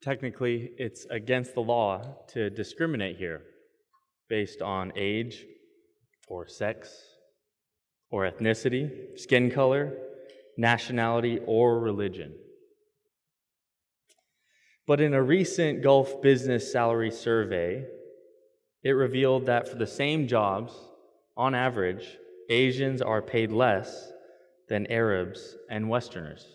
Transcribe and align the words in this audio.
Technically, 0.00 0.70
it's 0.78 1.06
against 1.10 1.54
the 1.54 1.60
law 1.60 2.16
to 2.28 2.50
discriminate 2.50 3.16
here 3.16 3.42
based 4.28 4.62
on 4.62 4.92
age 4.96 5.44
or 6.28 6.46
sex 6.46 6.90
or 8.10 8.30
ethnicity, 8.30 9.18
skin 9.18 9.50
color, 9.50 9.92
nationality, 10.56 11.40
or 11.46 11.80
religion. 11.80 12.34
But 14.86 15.00
in 15.00 15.14
a 15.14 15.22
recent 15.22 15.82
Gulf 15.82 16.22
Business 16.22 16.72
Salary 16.72 17.10
Survey, 17.10 17.84
it 18.82 18.90
revealed 18.92 19.46
that 19.46 19.68
for 19.68 19.76
the 19.76 19.86
same 19.86 20.26
jobs, 20.26 20.72
on 21.36 21.54
average, 21.54 22.16
Asians 22.48 23.02
are 23.02 23.20
paid 23.20 23.52
less 23.52 24.10
than 24.68 24.86
Arabs 24.86 25.56
and 25.68 25.88
Westerners. 25.88 26.46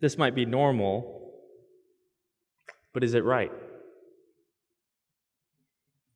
This 0.00 0.18
might 0.18 0.34
be 0.34 0.44
normal, 0.44 1.23
but 2.94 3.04
is 3.04 3.12
it 3.12 3.24
right? 3.24 3.52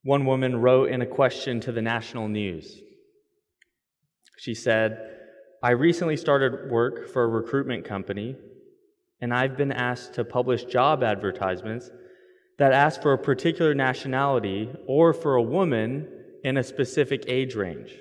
One 0.04 0.24
woman 0.24 0.62
wrote 0.62 0.90
in 0.90 1.02
a 1.02 1.06
question 1.06 1.60
to 1.60 1.72
the 1.72 1.82
national 1.82 2.28
news. 2.28 2.80
She 4.38 4.54
said, 4.54 5.16
I 5.62 5.72
recently 5.72 6.16
started 6.16 6.70
work 6.70 7.08
for 7.08 7.24
a 7.24 7.28
recruitment 7.28 7.84
company, 7.84 8.36
and 9.20 9.34
I've 9.34 9.56
been 9.56 9.72
asked 9.72 10.14
to 10.14 10.24
publish 10.24 10.64
job 10.64 11.02
advertisements 11.02 11.90
that 12.58 12.72
ask 12.72 13.02
for 13.02 13.12
a 13.12 13.18
particular 13.18 13.74
nationality 13.74 14.70
or 14.86 15.12
for 15.12 15.34
a 15.34 15.42
woman 15.42 16.08
in 16.44 16.56
a 16.56 16.62
specific 16.62 17.24
age 17.26 17.56
range. 17.56 17.92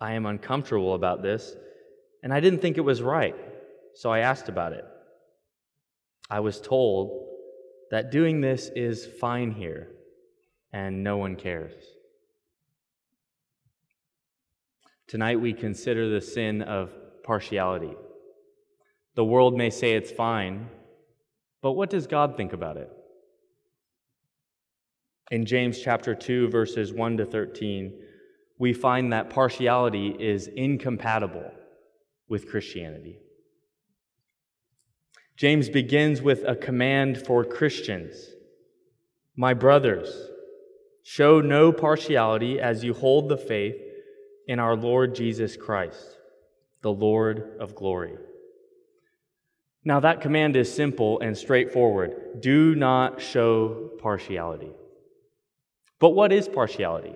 I 0.00 0.12
am 0.12 0.26
uncomfortable 0.26 0.94
about 0.94 1.22
this, 1.22 1.54
and 2.24 2.34
I 2.34 2.40
didn't 2.40 2.60
think 2.60 2.76
it 2.76 2.82
was 2.82 3.00
right, 3.00 3.36
so 3.94 4.10
I 4.10 4.20
asked 4.20 4.48
about 4.48 4.72
it. 4.72 4.84
I 6.28 6.40
was 6.40 6.60
told 6.60 7.27
that 7.90 8.10
doing 8.10 8.40
this 8.40 8.70
is 8.74 9.06
fine 9.06 9.50
here, 9.50 9.88
and 10.72 11.02
no 11.02 11.16
one 11.16 11.36
cares. 11.36 11.72
Tonight 15.06 15.40
we 15.40 15.54
consider 15.54 16.10
the 16.10 16.20
sin 16.20 16.60
of 16.62 16.92
partiality. 17.22 17.94
The 19.14 19.24
world 19.24 19.56
may 19.56 19.70
say 19.70 19.94
it's 19.94 20.10
fine, 20.10 20.68
but 21.62 21.72
what 21.72 21.90
does 21.90 22.06
God 22.06 22.36
think 22.36 22.52
about 22.52 22.76
it? 22.76 22.90
In 25.30 25.44
James 25.44 25.80
chapter 25.80 26.14
2 26.14 26.48
verses 26.48 26.92
1 26.92 27.16
to 27.18 27.24
13, 27.24 27.92
we 28.58 28.72
find 28.72 29.12
that 29.12 29.30
partiality 29.30 30.08
is 30.18 30.48
incompatible 30.48 31.50
with 32.28 32.50
Christianity. 32.50 33.18
James 35.38 35.68
begins 35.68 36.20
with 36.20 36.42
a 36.42 36.56
command 36.56 37.16
for 37.16 37.44
Christians 37.44 38.16
My 39.36 39.54
brothers, 39.54 40.30
show 41.04 41.40
no 41.40 41.70
partiality 41.70 42.58
as 42.58 42.82
you 42.82 42.92
hold 42.92 43.28
the 43.28 43.36
faith 43.36 43.76
in 44.48 44.58
our 44.58 44.74
Lord 44.74 45.14
Jesus 45.14 45.56
Christ, 45.56 46.18
the 46.82 46.92
Lord 46.92 47.56
of 47.60 47.76
glory. 47.76 48.14
Now, 49.84 50.00
that 50.00 50.20
command 50.20 50.56
is 50.56 50.74
simple 50.74 51.20
and 51.20 51.38
straightforward 51.38 52.40
do 52.40 52.74
not 52.74 53.22
show 53.22 53.92
partiality. 54.00 54.72
But 56.00 56.10
what 56.10 56.32
is 56.32 56.48
partiality? 56.48 57.14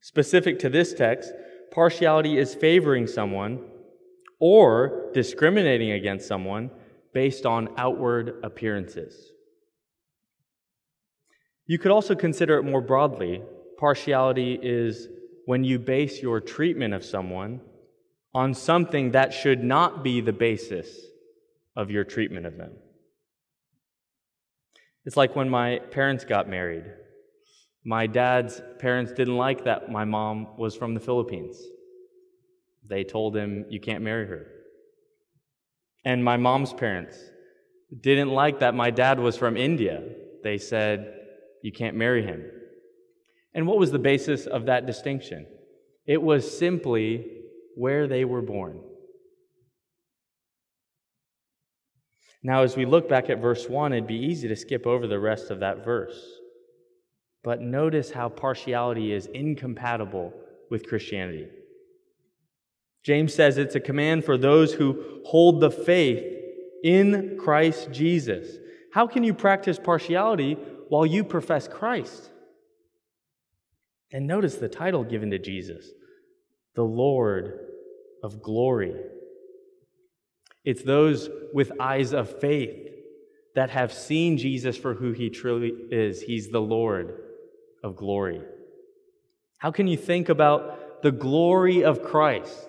Specific 0.00 0.58
to 0.60 0.70
this 0.70 0.94
text, 0.94 1.30
partiality 1.70 2.38
is 2.38 2.54
favoring 2.54 3.06
someone 3.06 3.60
or 4.40 5.10
discriminating 5.14 5.92
against 5.92 6.26
someone 6.26 6.70
based 7.12 7.46
on 7.46 7.68
outward 7.76 8.40
appearances. 8.42 9.30
You 11.66 11.78
could 11.78 11.90
also 11.90 12.14
consider 12.14 12.58
it 12.58 12.64
more 12.64 12.82
broadly. 12.82 13.42
Partiality 13.78 14.58
is 14.60 15.08
when 15.46 15.64
you 15.64 15.78
base 15.78 16.20
your 16.20 16.40
treatment 16.40 16.94
of 16.94 17.04
someone 17.04 17.60
on 18.34 18.52
something 18.52 19.12
that 19.12 19.32
should 19.32 19.62
not 19.62 20.02
be 20.02 20.20
the 20.20 20.32
basis 20.32 20.88
of 21.76 21.90
your 21.90 22.04
treatment 22.04 22.46
of 22.46 22.56
them. 22.56 22.72
It's 25.04 25.16
like 25.16 25.36
when 25.36 25.48
my 25.48 25.78
parents 25.90 26.24
got 26.24 26.48
married. 26.48 26.84
My 27.84 28.06
dad's 28.06 28.62
parents 28.78 29.12
didn't 29.12 29.36
like 29.36 29.64
that 29.64 29.90
my 29.90 30.04
mom 30.04 30.56
was 30.56 30.74
from 30.74 30.94
the 30.94 31.00
Philippines. 31.00 31.62
They 32.88 33.04
told 33.04 33.36
him, 33.36 33.66
You 33.68 33.80
can't 33.80 34.04
marry 34.04 34.26
her. 34.26 34.46
And 36.04 36.22
my 36.22 36.36
mom's 36.36 36.72
parents 36.72 37.18
didn't 38.00 38.30
like 38.30 38.60
that 38.60 38.74
my 38.74 38.90
dad 38.90 39.18
was 39.18 39.36
from 39.36 39.56
India. 39.56 40.02
They 40.42 40.58
said, 40.58 41.14
You 41.62 41.72
can't 41.72 41.96
marry 41.96 42.24
him. 42.24 42.44
And 43.54 43.66
what 43.66 43.78
was 43.78 43.90
the 43.90 43.98
basis 43.98 44.46
of 44.46 44.66
that 44.66 44.86
distinction? 44.86 45.46
It 46.06 46.20
was 46.20 46.58
simply 46.58 47.26
where 47.76 48.06
they 48.06 48.24
were 48.24 48.42
born. 48.42 48.80
Now, 52.42 52.62
as 52.62 52.76
we 52.76 52.84
look 52.84 53.08
back 53.08 53.30
at 53.30 53.40
verse 53.40 53.68
1, 53.68 53.94
it'd 53.94 54.06
be 54.06 54.26
easy 54.26 54.48
to 54.48 54.56
skip 54.56 54.86
over 54.86 55.06
the 55.06 55.18
rest 55.18 55.50
of 55.50 55.60
that 55.60 55.82
verse. 55.82 56.20
But 57.42 57.62
notice 57.62 58.10
how 58.10 58.28
partiality 58.28 59.12
is 59.12 59.26
incompatible 59.26 60.34
with 60.70 60.86
Christianity. 60.86 61.48
James 63.04 63.34
says 63.34 63.58
it's 63.58 63.74
a 63.74 63.80
command 63.80 64.24
for 64.24 64.36
those 64.36 64.72
who 64.72 65.20
hold 65.26 65.60
the 65.60 65.70
faith 65.70 66.24
in 66.82 67.38
Christ 67.38 67.90
Jesus. 67.92 68.56
How 68.92 69.06
can 69.06 69.22
you 69.22 69.34
practice 69.34 69.78
partiality 69.78 70.54
while 70.88 71.04
you 71.04 71.22
profess 71.22 71.68
Christ? 71.68 72.30
And 74.10 74.26
notice 74.26 74.56
the 74.56 74.68
title 74.68 75.04
given 75.04 75.30
to 75.30 75.38
Jesus 75.38 75.86
the 76.74 76.84
Lord 76.84 77.58
of 78.22 78.42
glory. 78.42 78.94
It's 80.64 80.82
those 80.82 81.28
with 81.52 81.72
eyes 81.78 82.12
of 82.12 82.40
faith 82.40 82.88
that 83.54 83.70
have 83.70 83.92
seen 83.92 84.38
Jesus 84.38 84.76
for 84.76 84.94
who 84.94 85.12
he 85.12 85.30
truly 85.30 85.72
is. 85.90 86.22
He's 86.22 86.48
the 86.48 86.60
Lord 86.60 87.20
of 87.82 87.96
glory. 87.96 88.40
How 89.58 89.70
can 89.70 89.86
you 89.86 89.96
think 89.96 90.28
about 90.28 91.02
the 91.02 91.12
glory 91.12 91.84
of 91.84 92.02
Christ, 92.02 92.68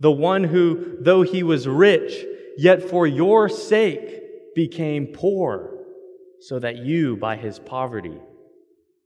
the 0.00 0.10
one 0.10 0.44
who, 0.44 0.96
though 1.00 1.22
he 1.22 1.42
was 1.42 1.68
rich, 1.68 2.24
yet 2.56 2.82
for 2.88 3.06
your 3.06 3.48
sake 3.48 4.54
became 4.54 5.08
poor, 5.08 5.78
so 6.40 6.58
that 6.58 6.78
you, 6.78 7.16
by 7.16 7.36
his 7.36 7.58
poverty, 7.58 8.18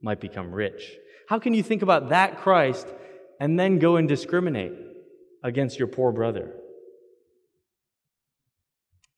might 0.00 0.20
become 0.20 0.52
rich? 0.52 0.96
How 1.28 1.38
can 1.38 1.52
you 1.52 1.62
think 1.62 1.82
about 1.82 2.10
that 2.10 2.38
Christ 2.38 2.86
and 3.40 3.58
then 3.58 3.78
go 3.78 3.96
and 3.96 4.08
discriminate 4.08 4.72
against 5.42 5.78
your 5.78 5.88
poor 5.88 6.12
brother? 6.12 6.52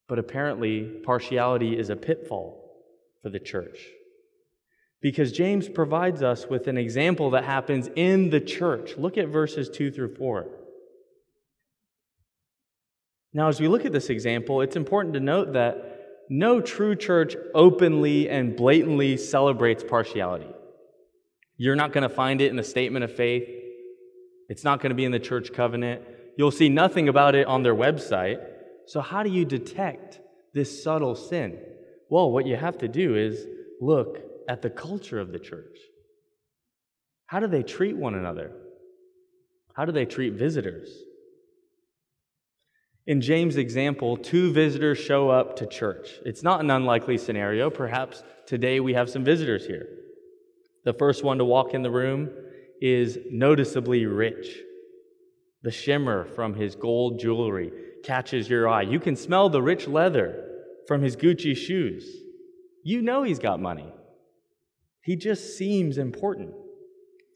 But 0.09 0.19
apparently, 0.19 0.83
partiality 1.05 1.79
is 1.79 1.91
a 1.91 1.97
pitfall 1.97 2.73
for 3.23 3.29
the 3.29 3.41
church 3.41 3.79
because 5.03 5.33
James 5.33 5.69
provides 5.69 6.23
us 6.23 6.47
with 6.47 6.69
an 6.69 6.79
example 6.79 7.31
that 7.31 7.45
happens 7.45 7.89
in 7.97 8.31
the 8.31 8.41
church. 8.41 8.97
Look 8.97 9.19
at 9.19 9.29
verses 9.29 9.69
2 9.69 9.91
through 9.91 10.15
4. 10.15 10.47
Now, 13.33 13.49
as 13.49 13.61
we 13.61 13.69
look 13.69 13.85
at 13.85 13.93
this 13.93 14.09
example, 14.09 14.61
it's 14.63 14.77
important 14.77 15.15
to 15.15 15.21
note 15.21 15.53
that 15.53 15.97
no 16.29 16.61
true 16.61 16.97
church 16.97 17.37
openly 17.55 18.29
and 18.29 18.57
blatantly 18.57 19.17
celebrates 19.17 19.85
partiality. 19.85 20.49
You're 21.57 21.77
not 21.77 21.93
going 21.93 22.03
to 22.03 22.15
find 22.15 22.41
it 22.41 22.51
in 22.51 22.57
the 22.57 22.65
statement 22.65 23.05
of 23.05 23.15
faith, 23.15 23.49
it's 24.49 24.65
not 24.65 24.81
going 24.81 24.91
to 24.91 24.97
be 24.97 25.05
in 25.05 25.13
the 25.13 25.19
church 25.19 25.53
covenant. 25.53 26.03
You'll 26.37 26.51
see 26.51 26.69
nothing 26.69 27.09
about 27.09 27.35
it 27.35 27.47
on 27.47 27.63
their 27.63 27.75
website. 27.75 28.39
So, 28.87 29.01
how 29.01 29.23
do 29.23 29.31
you 29.31 29.45
detect 29.45 30.21
this 30.55 30.83
subtle 30.85 31.17
sin? 31.17 31.59
Well, 32.09 32.31
what 32.31 32.47
you 32.47 32.57
have 32.57 32.79
to 32.79 32.89
do 32.89 33.17
is 33.17 33.45
look 33.81 34.19
at 34.49 34.63
the 34.63 34.71
culture 34.71 35.19
of 35.19 35.33
the 35.33 35.39
church. 35.39 35.79
How 37.27 37.41
do 37.41 37.49
they 37.49 37.65
treat 37.65 37.97
one 37.97 38.15
another? 38.15 38.53
How 39.75 39.85
do 39.85 39.93
they 39.93 40.05
treat 40.07 40.35
visitors? 40.35 40.89
In 43.07 43.21
James' 43.21 43.57
example, 43.57 44.17
two 44.17 44.53
visitors 44.53 44.99
show 44.99 45.31
up 45.31 45.57
to 45.57 45.67
church. 45.67 46.19
It's 46.25 46.43
not 46.43 46.61
an 46.61 46.71
unlikely 46.71 47.19
scenario. 47.19 47.71
Perhaps 47.71 48.25
today 48.47 48.81
we 48.81 48.95
have 48.95 49.09
some 49.09 49.23
visitors 49.23 49.65
here. 49.65 49.87
The 50.85 50.93
first 50.93 51.23
one 51.23 51.39
to 51.39 51.45
walk 51.45 51.73
in 51.73 51.83
the 51.83 51.91
room 51.91 52.31
is 52.81 53.17
noticeably 53.31 54.07
rich. 54.07 54.59
The 55.63 55.71
shimmer 55.71 56.25
from 56.25 56.55
his 56.55 56.75
gold 56.75 57.21
jewelry 57.21 57.71
catches 58.03 58.49
your 58.49 58.69
eye. 58.69 58.83
You 58.83 58.99
can 58.99 59.15
smell 59.15 59.49
the 59.51 59.63
rich 59.63 59.87
leather 59.87 60.45
from 60.89 61.01
his 61.01 61.17
Gucci 61.17 61.57
shoes. 61.57 62.09
You 62.83 63.03
know 63.03 63.23
he's 63.23 63.39
got 63.39 63.61
money. 63.61 63.93
He 65.03 65.15
just 65.15 65.57
seems 65.57 65.97
important. 65.97 66.55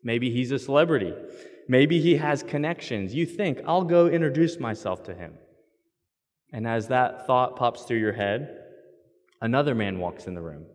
Maybe 0.03 0.31
he's 0.31 0.51
a 0.51 0.59
celebrity. 0.59 1.15
Maybe 1.69 2.01
he 2.01 2.17
has 2.17 2.43
connections. 2.43 3.15
You 3.15 3.25
think, 3.25 3.61
I'll 3.67 3.85
go 3.85 4.09
introduce 4.09 4.59
myself 4.59 5.05
to 5.05 5.15
him. 5.15 5.35
And 6.53 6.67
as 6.67 6.89
that 6.89 7.27
thought 7.27 7.57
pops 7.57 7.83
through 7.83 7.99
your 7.99 8.13
head, 8.13 8.57
another 9.41 9.75
man 9.75 9.99
walks 9.99 10.27
in 10.27 10.35
the 10.35 10.41
room. 10.41 10.67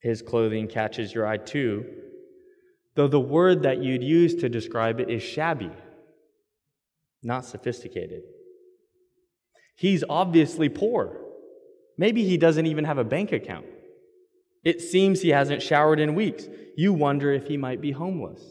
His 0.00 0.22
clothing 0.22 0.68
catches 0.68 1.14
your 1.14 1.26
eye 1.26 1.38
too, 1.38 1.84
though 2.94 3.08
the 3.08 3.20
word 3.20 3.62
that 3.62 3.82
you'd 3.82 4.02
use 4.02 4.34
to 4.36 4.48
describe 4.48 5.00
it 5.00 5.10
is 5.10 5.22
shabby, 5.22 5.70
not 7.22 7.44
sophisticated. 7.44 8.22
He's 9.76 10.04
obviously 10.08 10.68
poor. 10.68 11.20
Maybe 11.96 12.24
he 12.24 12.36
doesn't 12.36 12.66
even 12.66 12.84
have 12.84 12.98
a 12.98 13.04
bank 13.04 13.32
account. 13.32 13.66
It 14.62 14.80
seems 14.80 15.20
he 15.20 15.30
hasn't 15.30 15.62
showered 15.62 16.00
in 16.00 16.14
weeks. 16.14 16.48
You 16.76 16.92
wonder 16.92 17.32
if 17.32 17.46
he 17.46 17.56
might 17.56 17.80
be 17.80 17.92
homeless. 17.92 18.42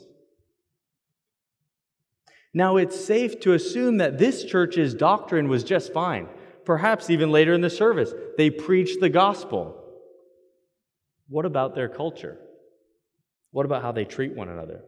Now, 2.54 2.78
it's 2.78 3.04
safe 3.04 3.40
to 3.42 3.54
assume 3.54 3.98
that 3.98 4.20
this 4.20 4.44
church's 4.44 4.94
doctrine 4.94 5.48
was 5.48 5.64
just 5.64 5.92
fine. 5.92 6.28
Perhaps 6.66 7.10
even 7.10 7.32
later 7.32 7.54
in 7.54 7.62
the 7.62 7.70
service, 7.70 8.14
they 8.38 8.50
preached 8.50 9.00
the 9.00 9.10
gospel. 9.10 9.76
What 11.28 11.46
about 11.46 11.74
their 11.74 11.90
culture? 11.90 12.38
What 13.52 13.66
about 13.66 13.82
how 13.82 13.92
they 13.92 14.06
treat 14.06 14.36
one 14.36 14.50
another? 14.50 14.82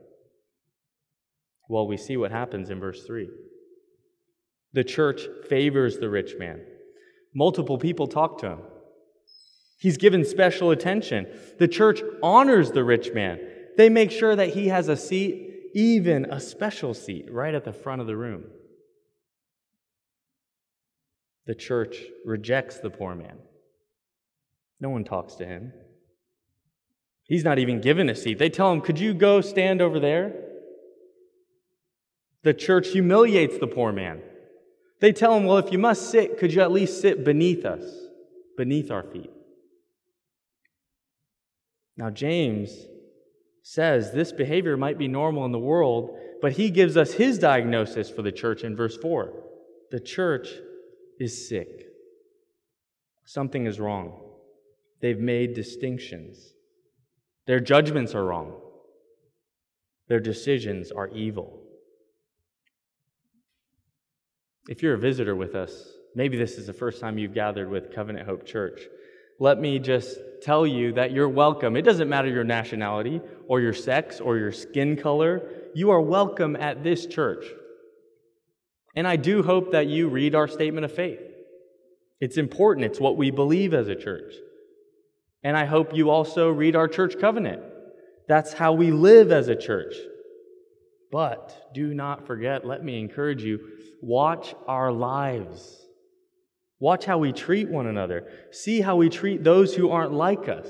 Well, 1.67 1.87
we 1.87 1.97
see 1.97 2.17
what 2.17 2.31
happens 2.31 2.69
in 2.69 2.79
verse 2.79 3.03
3. 3.03 3.27
The 4.73 4.83
church 4.83 5.21
favors 5.49 5.97
the 5.97 6.09
rich 6.09 6.33
man. 6.37 6.61
Multiple 7.33 7.77
people 7.77 8.07
talk 8.07 8.39
to 8.39 8.49
him. 8.49 8.59
He's 9.79 9.97
given 9.97 10.23
special 10.23 10.71
attention. 10.71 11.27
The 11.57 11.67
church 11.67 12.01
honors 12.21 12.71
the 12.71 12.83
rich 12.83 13.11
man. 13.13 13.39
They 13.77 13.89
make 13.89 14.11
sure 14.11 14.35
that 14.35 14.49
he 14.49 14.67
has 14.67 14.87
a 14.87 14.95
seat 14.95 15.44
even 15.75 16.25
a 16.31 16.39
special 16.39 16.93
seat 16.93 17.27
right 17.29 17.53
at 17.53 17.65
the 17.65 17.73
front 17.73 17.99
of 17.99 18.07
the 18.07 18.15
room. 18.15 18.45
The 21.45 21.53
church 21.53 21.97
rejects 22.23 22.79
the 22.79 22.89
poor 22.89 23.13
man. 23.13 23.37
No 24.79 24.89
one 24.89 25.03
talks 25.03 25.35
to 25.35 25.45
him. 25.45 25.73
He's 27.23 27.43
not 27.43 27.59
even 27.59 27.81
given 27.81 28.09
a 28.09 28.15
seat. 28.15 28.39
They 28.39 28.49
tell 28.49 28.71
him, 28.71 28.81
Could 28.81 28.99
you 28.99 29.13
go 29.13 29.41
stand 29.41 29.81
over 29.81 29.99
there? 29.99 30.33
The 32.43 32.53
church 32.53 32.89
humiliates 32.89 33.57
the 33.57 33.67
poor 33.67 33.91
man. 33.91 34.21
They 35.01 35.11
tell 35.11 35.35
him, 35.35 35.43
Well, 35.43 35.57
if 35.57 35.71
you 35.71 35.77
must 35.77 36.09
sit, 36.09 36.37
could 36.37 36.53
you 36.53 36.61
at 36.61 36.71
least 36.71 37.01
sit 37.01 37.25
beneath 37.25 37.65
us, 37.65 37.83
beneath 38.57 38.91
our 38.91 39.03
feet? 39.03 39.31
Now, 41.97 42.09
James 42.09 42.71
says 43.67 44.11
this 44.11 44.31
behavior 44.31 44.77
might 44.77 44.99
be 44.99 45.07
normal 45.07 45.43
in 45.43 45.51
the 45.51 45.57
world, 45.57 46.15
but 46.39 46.51
he 46.51 46.69
gives 46.69 46.95
us 46.95 47.13
his 47.13 47.39
diagnosis 47.39 48.11
for 48.11 48.21
the 48.21 48.31
church 48.31 48.63
in 48.63 48.75
verse 48.75 48.95
4. 48.95 49.33
The 49.89 49.99
church 49.99 50.49
is 51.19 51.49
sick. 51.49 51.87
Something 53.25 53.65
is 53.65 53.79
wrong. 53.79 54.21
They've 55.01 55.19
made 55.19 55.55
distinctions. 55.55 56.53
Their 57.47 57.59
judgments 57.59 58.13
are 58.13 58.23
wrong. 58.23 58.53
Their 60.09 60.19
decisions 60.19 60.91
are 60.91 61.07
evil. 61.07 61.63
If 64.69 64.83
you're 64.83 64.93
a 64.93 64.99
visitor 64.99 65.35
with 65.35 65.55
us, 65.55 65.89
maybe 66.13 66.37
this 66.37 66.59
is 66.59 66.67
the 66.67 66.73
first 66.73 67.01
time 67.01 67.17
you've 67.17 67.33
gathered 67.33 67.71
with 67.71 67.95
Covenant 67.95 68.27
Hope 68.27 68.45
Church 68.45 68.81
let 69.39 69.59
me 69.59 69.79
just 69.79 70.17
tell 70.41 70.65
you 70.65 70.93
that 70.93 71.11
you're 71.11 71.29
welcome. 71.29 71.75
It 71.75 71.81
doesn't 71.81 72.09
matter 72.09 72.29
your 72.29 72.43
nationality 72.43 73.21
or 73.47 73.59
your 73.59 73.73
sex 73.73 74.21
or 74.21 74.37
your 74.37 74.51
skin 74.51 74.95
color. 74.95 75.49
You 75.73 75.91
are 75.91 76.01
welcome 76.01 76.55
at 76.55 76.83
this 76.83 77.05
church. 77.05 77.45
And 78.95 79.07
I 79.07 79.17
do 79.17 79.43
hope 79.43 79.71
that 79.71 79.87
you 79.87 80.07
read 80.07 80.35
our 80.35 80.47
statement 80.47 80.85
of 80.85 80.93
faith. 80.93 81.19
It's 82.21 82.37
important, 82.37 82.85
it's 82.85 82.99
what 82.99 83.17
we 83.17 83.29
believe 83.29 83.73
as 83.73 83.87
a 83.87 83.95
church. 83.95 84.33
And 85.43 85.57
I 85.57 85.65
hope 85.65 85.93
you 85.93 86.09
also 86.09 86.49
read 86.49 86.75
our 86.75 86.87
church 86.87 87.19
covenant. 87.19 87.61
That's 88.27 88.53
how 88.53 88.73
we 88.73 88.91
live 88.91 89.31
as 89.31 89.47
a 89.47 89.55
church. 89.55 89.95
But 91.11 91.73
do 91.73 91.93
not 91.93 92.25
forget, 92.25 92.65
let 92.65 92.83
me 92.83 92.99
encourage 92.99 93.43
you, 93.43 93.59
watch 94.01 94.55
our 94.67 94.91
lives. 94.91 95.84
Watch 96.79 97.05
how 97.05 97.17
we 97.17 97.31
treat 97.31 97.69
one 97.69 97.87
another. 97.87 98.27
See 98.51 98.81
how 98.81 98.95
we 98.97 99.09
treat 99.09 99.43
those 99.43 99.75
who 99.75 99.89
aren't 99.89 100.13
like 100.13 100.49
us. 100.49 100.67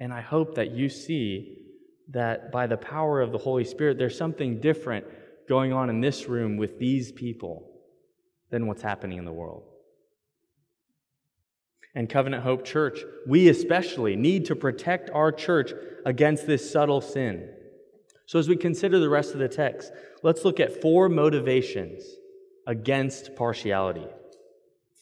And 0.00 0.12
I 0.12 0.20
hope 0.20 0.54
that 0.54 0.70
you 0.70 0.88
see 0.88 1.56
that 2.10 2.52
by 2.52 2.66
the 2.66 2.76
power 2.76 3.20
of 3.20 3.32
the 3.32 3.38
Holy 3.38 3.64
Spirit, 3.64 3.98
there's 3.98 4.16
something 4.16 4.60
different 4.60 5.06
going 5.48 5.72
on 5.72 5.90
in 5.90 6.00
this 6.00 6.28
room 6.28 6.56
with 6.56 6.78
these 6.78 7.10
people 7.10 7.68
than 8.50 8.66
what's 8.66 8.82
happening 8.82 9.18
in 9.18 9.24
the 9.24 9.32
world. 9.32 9.64
And 11.94 12.08
Covenant 12.08 12.44
Hope 12.44 12.64
Church, 12.64 13.00
we 13.26 13.48
especially 13.48 14.14
need 14.14 14.44
to 14.46 14.56
protect 14.56 15.10
our 15.10 15.32
church 15.32 15.72
against 16.06 16.46
this 16.46 16.70
subtle 16.70 17.00
sin. 17.00 17.50
So, 18.26 18.38
as 18.38 18.48
we 18.48 18.56
consider 18.56 18.98
the 18.98 19.08
rest 19.08 19.32
of 19.32 19.40
the 19.40 19.48
text, 19.48 19.90
let's 20.22 20.44
look 20.44 20.60
at 20.60 20.80
four 20.80 21.08
motivations 21.08 22.04
against 22.66 23.34
partiality. 23.34 24.06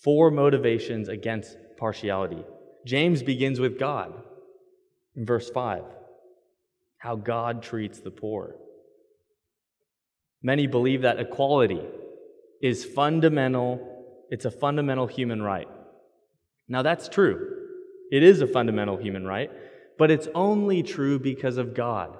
Four 0.02 0.30
motivations 0.30 1.08
against 1.08 1.56
partiality. 1.76 2.44
James 2.84 3.22
begins 3.22 3.60
with 3.60 3.78
God 3.78 4.12
in 5.14 5.26
verse 5.26 5.50
5 5.50 5.82
how 6.98 7.14
God 7.14 7.62
treats 7.62 8.00
the 8.00 8.10
poor. 8.10 8.56
Many 10.42 10.66
believe 10.66 11.02
that 11.02 11.20
equality 11.20 11.82
is 12.62 12.84
fundamental, 12.84 14.26
it's 14.30 14.44
a 14.44 14.50
fundamental 14.50 15.06
human 15.06 15.42
right. 15.42 15.68
Now, 16.68 16.82
that's 16.82 17.08
true. 17.08 17.68
It 18.10 18.22
is 18.22 18.40
a 18.40 18.46
fundamental 18.46 18.96
human 18.96 19.24
right, 19.24 19.50
but 19.98 20.10
it's 20.10 20.28
only 20.34 20.82
true 20.82 21.18
because 21.18 21.58
of 21.58 21.74
God. 21.74 22.16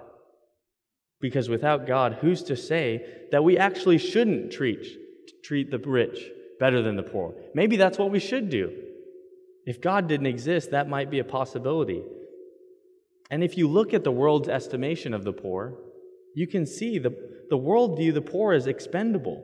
Because 1.21 1.49
without 1.49 1.87
God, 1.87 2.19
who's 2.21 2.43
to 2.45 2.57
say 2.57 3.05
that 3.33 3.43
we 3.43 3.59
actually 3.59 3.99
shouldn't 3.99 4.53
treat, 4.53 4.87
treat 5.43 5.71
the 5.71 5.79
rich 5.79 6.19
better 6.59 6.83
than 6.83 6.97
the 6.97 7.03
poor. 7.03 7.35
Maybe 7.55 7.77
that's 7.77 7.99
what 7.99 8.11
we 8.11 8.19
should 8.19 8.51
do. 8.51 8.73
If 9.65 9.81
God 9.81 10.07
didn't 10.07 10.27
exist, 10.27 10.71
that 10.71 10.89
might 10.89 11.11
be 11.11 11.19
a 11.19 11.25
possibility. 11.25 12.03
And 13.31 13.43
if 13.43 13.59
you 13.59 13.69
look 13.69 13.93
at 13.93 14.05
the 14.05 14.13
world's 14.13 14.49
estimation 14.49 15.13
of 15.13 15.25
the 15.25 15.33
poor, 15.33 15.75
you 16.35 16.47
can 16.47 16.67
see 16.67 16.99
the, 16.99 17.15
the 17.51 17.57
world 17.57 17.99
view 17.99 18.13
the 18.13 18.23
poor 18.23 18.53
as 18.53 18.67
expendable. 18.67 19.43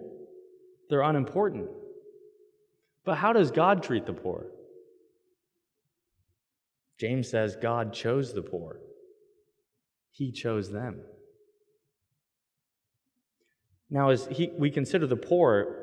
They're 0.89 1.03
unimportant. 1.03 1.69
But 3.05 3.17
how 3.17 3.33
does 3.33 3.51
God 3.51 3.83
treat 3.83 4.07
the 4.07 4.13
poor? 4.13 4.47
James 7.01 7.29
says 7.29 7.57
God 7.57 7.93
chose 7.93 8.33
the 8.33 8.43
poor, 8.43 8.79
He 10.13 10.31
chose 10.31 10.71
them. 10.71 11.01
Now, 13.91 14.09
as 14.09 14.27
he, 14.31 14.51
we 14.57 14.71
consider 14.71 15.07
the 15.07 15.17
poor, 15.17 15.82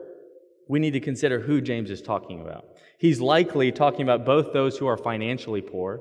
we 0.70 0.80
need 0.80 0.92
to 0.92 1.00
consider 1.00 1.40
who 1.40 1.60
James 1.60 1.90
is 1.90 2.02
talking 2.02 2.40
about. 2.40 2.64
He's 3.00 3.20
likely 3.20 3.72
talking 3.72 4.04
about 4.04 4.24
both 4.24 4.54
those 4.54 4.78
who 4.78 4.86
are 4.86 4.98
financially 4.98 5.62
poor 5.62 6.00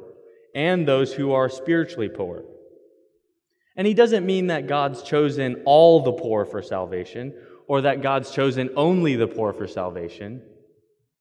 and 0.54 0.86
those 0.86 1.14
who 1.14 1.32
are 1.32 1.48
spiritually 1.48 2.10
poor. 2.10 2.44
And 3.76 3.86
he 3.86 3.94
doesn't 3.94 4.26
mean 4.26 4.48
that 4.48 4.66
God's 4.66 5.02
chosen 5.02 5.62
all 5.64 6.02
the 6.02 6.12
poor 6.12 6.44
for 6.44 6.62
salvation 6.62 7.32
or 7.66 7.80
that 7.80 8.02
God's 8.02 8.30
chosen 8.30 8.68
only 8.76 9.16
the 9.16 9.26
poor 9.26 9.54
for 9.54 9.66
salvation. 9.66 10.42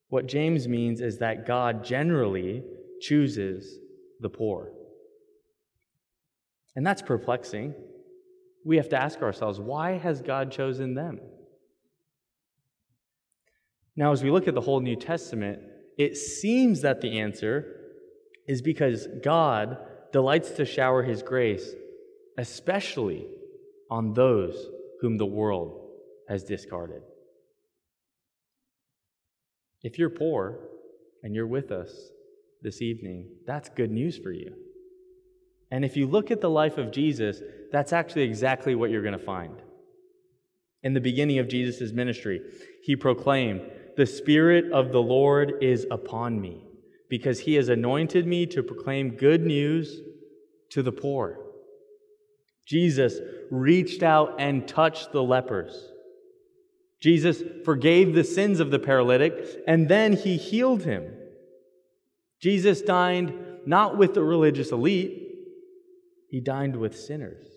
What 0.10 0.28
James 0.28 0.68
means 0.68 1.00
is 1.00 1.20
that 1.20 1.48
God 1.48 1.86
generally 1.86 2.64
chooses 3.00 3.80
the 4.20 4.30
poor. 4.30 4.74
And 6.76 6.86
that's 6.86 7.02
perplexing. 7.02 7.76
We 8.66 8.76
have 8.76 8.90
to 8.90 9.02
ask 9.02 9.22
ourselves 9.22 9.58
why 9.58 9.92
has 9.92 10.22
God 10.22 10.52
chosen 10.52 10.96
them? 10.96 11.22
Now, 13.98 14.12
as 14.12 14.24
we 14.24 14.32
look 14.32 14.48
at 14.48 14.54
the 14.54 14.62
whole 14.62 14.80
New 14.80 14.96
Testament, 14.96 15.60
it 15.98 16.16
seems 16.16 16.82
that 16.82 17.02
the 17.02 17.20
answer 17.20 17.76
is 18.48 18.62
because 18.62 19.08
God 19.24 19.78
delights 20.14 20.52
to 20.52 20.66
shower 20.66 21.04
his 21.04 21.24
grace, 21.24 21.74
especially 22.38 23.26
on 23.90 24.14
those 24.14 24.68
whom 25.02 25.18
the 25.18 25.26
world 25.26 25.90
has 26.30 26.44
discarded. 26.44 27.02
If 29.82 29.98
you're 29.98 30.12
poor 30.12 30.60
and 31.24 31.34
you're 31.34 31.48
with 31.48 31.72
us 31.72 31.92
this 32.62 32.82
evening, 32.82 33.30
that's 33.46 33.70
good 33.70 33.92
news 33.92 34.18
for 34.18 34.32
you. 34.32 34.54
And 35.72 35.84
if 35.84 35.98
you 35.98 36.06
look 36.08 36.30
at 36.30 36.42
the 36.42 36.50
life 36.50 36.78
of 36.78 36.92
Jesus, 36.92 37.42
that's 37.72 37.94
actually 37.94 38.24
exactly 38.24 38.76
what 38.76 38.92
you're 38.92 39.02
going 39.02 39.18
to 39.18 39.26
find. 39.26 39.62
In 40.84 40.94
the 40.94 41.02
beginning 41.02 41.40
of 41.40 41.48
Jesus' 41.48 41.92
ministry, 41.92 42.42
he 42.84 42.96
proclaimed, 42.96 43.62
the 43.98 44.06
Spirit 44.06 44.72
of 44.72 44.92
the 44.92 45.02
Lord 45.02 45.56
is 45.60 45.88
upon 45.90 46.40
me, 46.40 46.64
because 47.10 47.40
he 47.40 47.56
has 47.56 47.68
anointed 47.68 48.28
me 48.28 48.46
to 48.46 48.62
proclaim 48.62 49.18
good 49.18 49.44
news 49.44 50.00
to 50.70 50.84
the 50.84 50.92
poor. 50.92 51.40
Jesus 52.66 53.20
reached 53.50 54.04
out 54.04 54.36
and 54.38 54.68
touched 54.68 55.12
the 55.12 55.24
lepers. 55.24 55.92
Jesus 57.00 57.42
forgave 57.66 58.14
the 58.14 58.24
sins 58.24 58.60
of 58.60 58.70
the 58.70 58.78
paralytic, 58.78 59.64
and 59.68 59.90
then 59.90 60.14
he 60.14 60.38
healed 60.38 60.84
him. 60.84 61.12
Jesus 62.40 62.84
dined 62.84 63.34
not 63.66 63.98
with 63.98 64.14
the 64.14 64.24
religious 64.24 64.72
elite, 64.72 65.24
he 66.30 66.40
dined 66.40 66.76
with 66.76 67.00
sinners, 67.00 67.48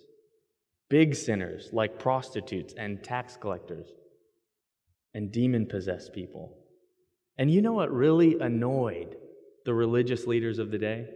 big 0.89 1.15
sinners 1.15 1.69
like 1.73 1.99
prostitutes 1.99 2.73
and 2.79 3.05
tax 3.05 3.37
collectors 3.37 3.91
and 5.15 5.33
demon 5.33 5.67
possessed 5.67 6.13
people. 6.13 6.57
And 7.39 7.51
you 7.51 7.63
know 7.63 7.73
what 7.73 7.93
really 7.93 8.39
annoyed 8.39 9.17
the 9.65 9.75
religious 9.75 10.27
leaders 10.27 10.59
of 10.59 10.71
the 10.71 10.79
day? 10.79 11.07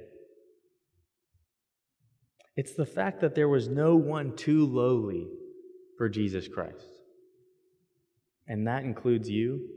It's 2.57 2.75
the 2.75 2.87
fact 2.87 3.21
that 3.21 3.35
there 3.35 3.49
was 3.49 3.69
no 3.69 3.97
one 3.97 4.37
too 4.37 4.65
lowly 4.67 5.29
for 5.99 6.09
Jesus 6.09 6.49
Christ. 6.49 7.01
And 8.47 8.67
that 8.67 8.85
includes 8.85 9.29
you, 9.29 9.69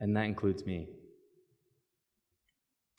and 0.00 0.16
that 0.16 0.26
includes 0.26 0.64
me. 0.64 0.88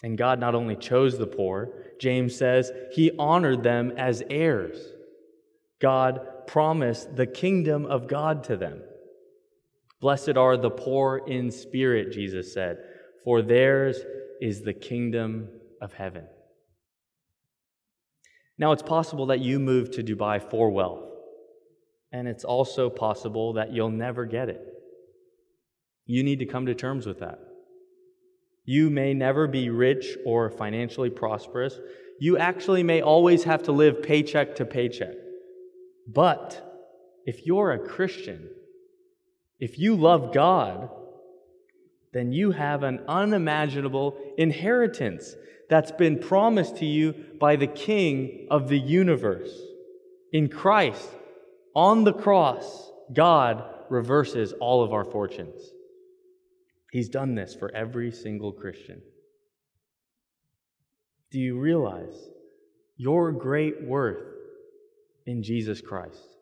And 0.03 0.17
God 0.17 0.39
not 0.39 0.55
only 0.55 0.75
chose 0.75 1.17
the 1.17 1.27
poor, 1.27 1.69
James 1.99 2.35
says, 2.35 2.71
he 2.91 3.11
honored 3.17 3.63
them 3.63 3.93
as 3.97 4.23
heirs. 4.29 4.77
God 5.79 6.47
promised 6.47 7.15
the 7.15 7.27
kingdom 7.27 7.85
of 7.85 8.07
God 8.07 8.43
to 8.45 8.57
them. 8.57 8.81
Blessed 10.01 10.37
are 10.37 10.57
the 10.57 10.69
poor 10.69 11.21
in 11.25 11.51
spirit, 11.51 12.11
Jesus 12.11 12.53
said, 12.53 12.77
for 13.23 13.41
theirs 13.41 13.97
is 14.41 14.61
the 14.61 14.73
kingdom 14.73 15.49
of 15.81 15.93
heaven. 15.93 16.25
Now, 18.57 18.71
it's 18.71 18.83
possible 18.83 19.27
that 19.27 19.39
you 19.39 19.59
moved 19.59 19.93
to 19.93 20.03
Dubai 20.03 20.41
for 20.49 20.69
wealth, 20.69 21.03
and 22.11 22.27
it's 22.27 22.43
also 22.45 22.89
possible 22.89 23.53
that 23.53 23.73
you'll 23.73 23.89
never 23.89 24.25
get 24.25 24.49
it. 24.49 24.61
You 26.05 26.23
need 26.23 26.39
to 26.39 26.45
come 26.45 26.67
to 26.67 26.75
terms 26.75 27.05
with 27.05 27.19
that. 27.19 27.39
You 28.63 28.89
may 28.89 29.13
never 29.13 29.47
be 29.47 29.69
rich 29.69 30.17
or 30.25 30.49
financially 30.49 31.09
prosperous. 31.09 31.77
You 32.19 32.37
actually 32.37 32.83
may 32.83 33.01
always 33.01 33.43
have 33.43 33.63
to 33.63 33.71
live 33.71 34.01
paycheck 34.01 34.55
to 34.55 34.65
paycheck. 34.65 35.15
But 36.07 36.61
if 37.25 37.45
you're 37.45 37.71
a 37.71 37.79
Christian, 37.79 38.49
if 39.59 39.79
you 39.79 39.95
love 39.95 40.33
God, 40.33 40.89
then 42.13 42.31
you 42.31 42.51
have 42.51 42.83
an 42.83 43.01
unimaginable 43.07 44.17
inheritance 44.37 45.35
that's 45.69 45.91
been 45.91 46.19
promised 46.19 46.77
to 46.77 46.85
you 46.85 47.13
by 47.39 47.55
the 47.55 47.67
King 47.67 48.47
of 48.51 48.69
the 48.69 48.79
universe. 48.79 49.51
In 50.31 50.47
Christ, 50.47 51.09
on 51.75 52.03
the 52.03 52.13
cross, 52.13 52.91
God 53.13 53.63
reverses 53.89 54.53
all 54.53 54.83
of 54.83 54.93
our 54.93 55.05
fortunes. 55.05 55.61
He's 56.91 57.09
done 57.09 57.35
this 57.35 57.55
for 57.55 57.73
every 57.75 58.11
single 58.11 58.51
Christian. 58.51 59.01
Do 61.31 61.39
you 61.39 61.59
realize 61.59 62.15
your 62.95 63.31
great 63.33 63.83
worth 63.83 64.23
in 65.25 65.43
Jesus 65.43 65.81
Christ? 65.81 66.34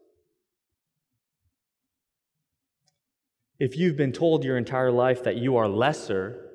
If 3.63 3.77
you've 3.77 3.95
been 3.95 4.11
told 4.11 4.43
your 4.43 4.57
entire 4.57 4.91
life 4.91 5.23
that 5.23 5.37
you 5.37 5.55
are 5.55 5.69
lesser 5.69 6.49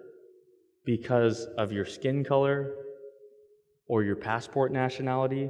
because 0.85 1.47
of 1.57 1.73
your 1.73 1.87
skin 1.87 2.23
color 2.23 2.75
or 3.87 4.03
your 4.03 4.15
passport 4.15 4.73
nationality, 4.73 5.49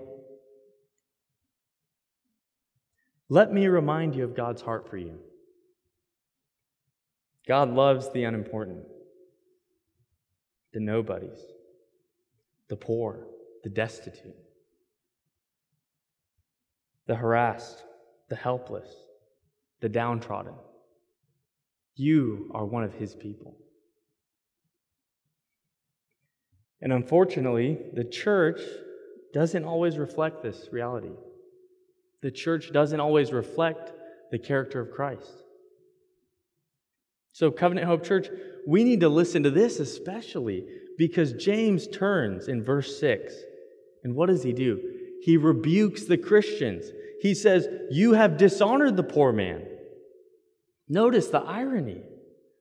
let 3.28 3.52
me 3.52 3.66
remind 3.66 4.14
you 4.14 4.22
of 4.22 4.36
God's 4.36 4.62
heart 4.62 4.88
for 4.88 4.98
you. 4.98 5.18
God 7.48 7.74
loves 7.74 8.08
the 8.12 8.22
unimportant, 8.22 8.84
the 10.72 10.78
nobodies, 10.78 11.40
the 12.68 12.76
poor, 12.76 13.26
the 13.64 13.70
destitute, 13.70 14.36
the 17.08 17.16
harassed, 17.16 17.82
the 18.28 18.36
helpless, 18.36 18.94
the 19.80 19.88
downtrodden. 19.88 20.54
You 21.98 22.48
are 22.54 22.64
one 22.64 22.84
of 22.84 22.94
his 22.94 23.16
people. 23.16 23.56
And 26.80 26.92
unfortunately, 26.92 27.76
the 27.92 28.04
church 28.04 28.60
doesn't 29.34 29.64
always 29.64 29.98
reflect 29.98 30.42
this 30.42 30.68
reality. 30.70 31.10
The 32.22 32.30
church 32.30 32.72
doesn't 32.72 33.00
always 33.00 33.32
reflect 33.32 33.92
the 34.30 34.38
character 34.38 34.80
of 34.80 34.92
Christ. 34.92 35.42
So, 37.32 37.50
Covenant 37.50 37.88
Hope 37.88 38.04
Church, 38.04 38.28
we 38.64 38.84
need 38.84 39.00
to 39.00 39.08
listen 39.08 39.42
to 39.42 39.50
this 39.50 39.80
especially 39.80 40.66
because 40.96 41.32
James 41.32 41.88
turns 41.88 42.46
in 42.46 42.62
verse 42.62 43.00
6. 43.00 43.34
And 44.04 44.14
what 44.14 44.28
does 44.28 44.44
he 44.44 44.52
do? 44.52 44.80
He 45.22 45.36
rebukes 45.36 46.04
the 46.04 46.16
Christians. 46.16 46.86
He 47.20 47.34
says, 47.34 47.66
You 47.90 48.12
have 48.12 48.36
dishonored 48.36 48.96
the 48.96 49.02
poor 49.02 49.32
man. 49.32 49.66
Notice 50.88 51.28
the 51.28 51.40
irony. 51.40 52.02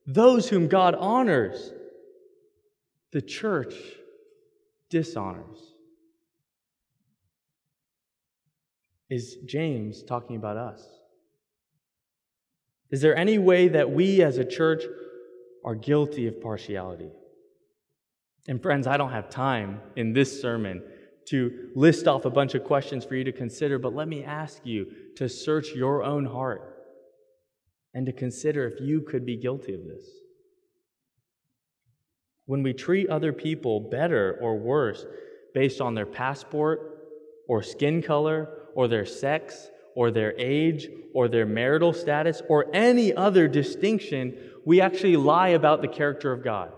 Those 0.06 0.48
whom 0.48 0.68
God 0.68 0.94
honors, 0.94 1.72
the 3.12 3.22
church 3.22 3.74
dishonors. 4.90 5.58
Is 9.10 9.36
James 9.46 10.02
talking 10.02 10.36
about 10.36 10.56
us? 10.56 10.86
Is 12.90 13.00
there 13.00 13.16
any 13.16 13.38
way 13.38 13.68
that 13.68 13.90
we 13.90 14.22
as 14.22 14.38
a 14.38 14.44
church 14.44 14.84
are 15.64 15.74
guilty 15.74 16.26
of 16.26 16.40
partiality? 16.40 17.10
And 18.46 18.62
friends, 18.62 18.86
I 18.86 18.96
don't 18.96 19.12
have 19.12 19.28
time 19.28 19.80
in 19.96 20.12
this 20.12 20.40
sermon 20.40 20.82
to 21.26 21.70
list 21.74 22.08
off 22.08 22.24
a 22.24 22.30
bunch 22.30 22.54
of 22.54 22.64
questions 22.64 23.04
for 23.04 23.14
you 23.14 23.24
to 23.24 23.32
consider, 23.32 23.78
but 23.78 23.94
let 23.94 24.08
me 24.08 24.24
ask 24.24 24.64
you 24.64 24.86
to 25.16 25.28
search 25.28 25.74
your 25.74 26.02
own 26.02 26.24
heart 26.24 26.77
and 27.98 28.06
to 28.06 28.12
consider 28.12 28.64
if 28.64 28.80
you 28.80 29.00
could 29.00 29.26
be 29.26 29.36
guilty 29.36 29.74
of 29.74 29.84
this. 29.84 30.04
When 32.46 32.62
we 32.62 32.72
treat 32.72 33.10
other 33.10 33.32
people 33.32 33.80
better 33.90 34.38
or 34.40 34.56
worse 34.56 35.04
based 35.52 35.80
on 35.80 35.96
their 35.96 36.06
passport 36.06 36.78
or 37.48 37.60
skin 37.60 38.00
color 38.00 38.50
or 38.76 38.86
their 38.86 39.04
sex 39.04 39.66
or 39.96 40.12
their 40.12 40.32
age 40.38 40.86
or 41.12 41.26
their 41.26 41.44
marital 41.44 41.92
status 41.92 42.40
or 42.48 42.66
any 42.72 43.12
other 43.12 43.48
distinction, 43.48 44.38
we 44.64 44.80
actually 44.80 45.16
lie 45.16 45.48
about 45.48 45.82
the 45.82 45.88
character 45.88 46.30
of 46.30 46.44
God. 46.44 46.70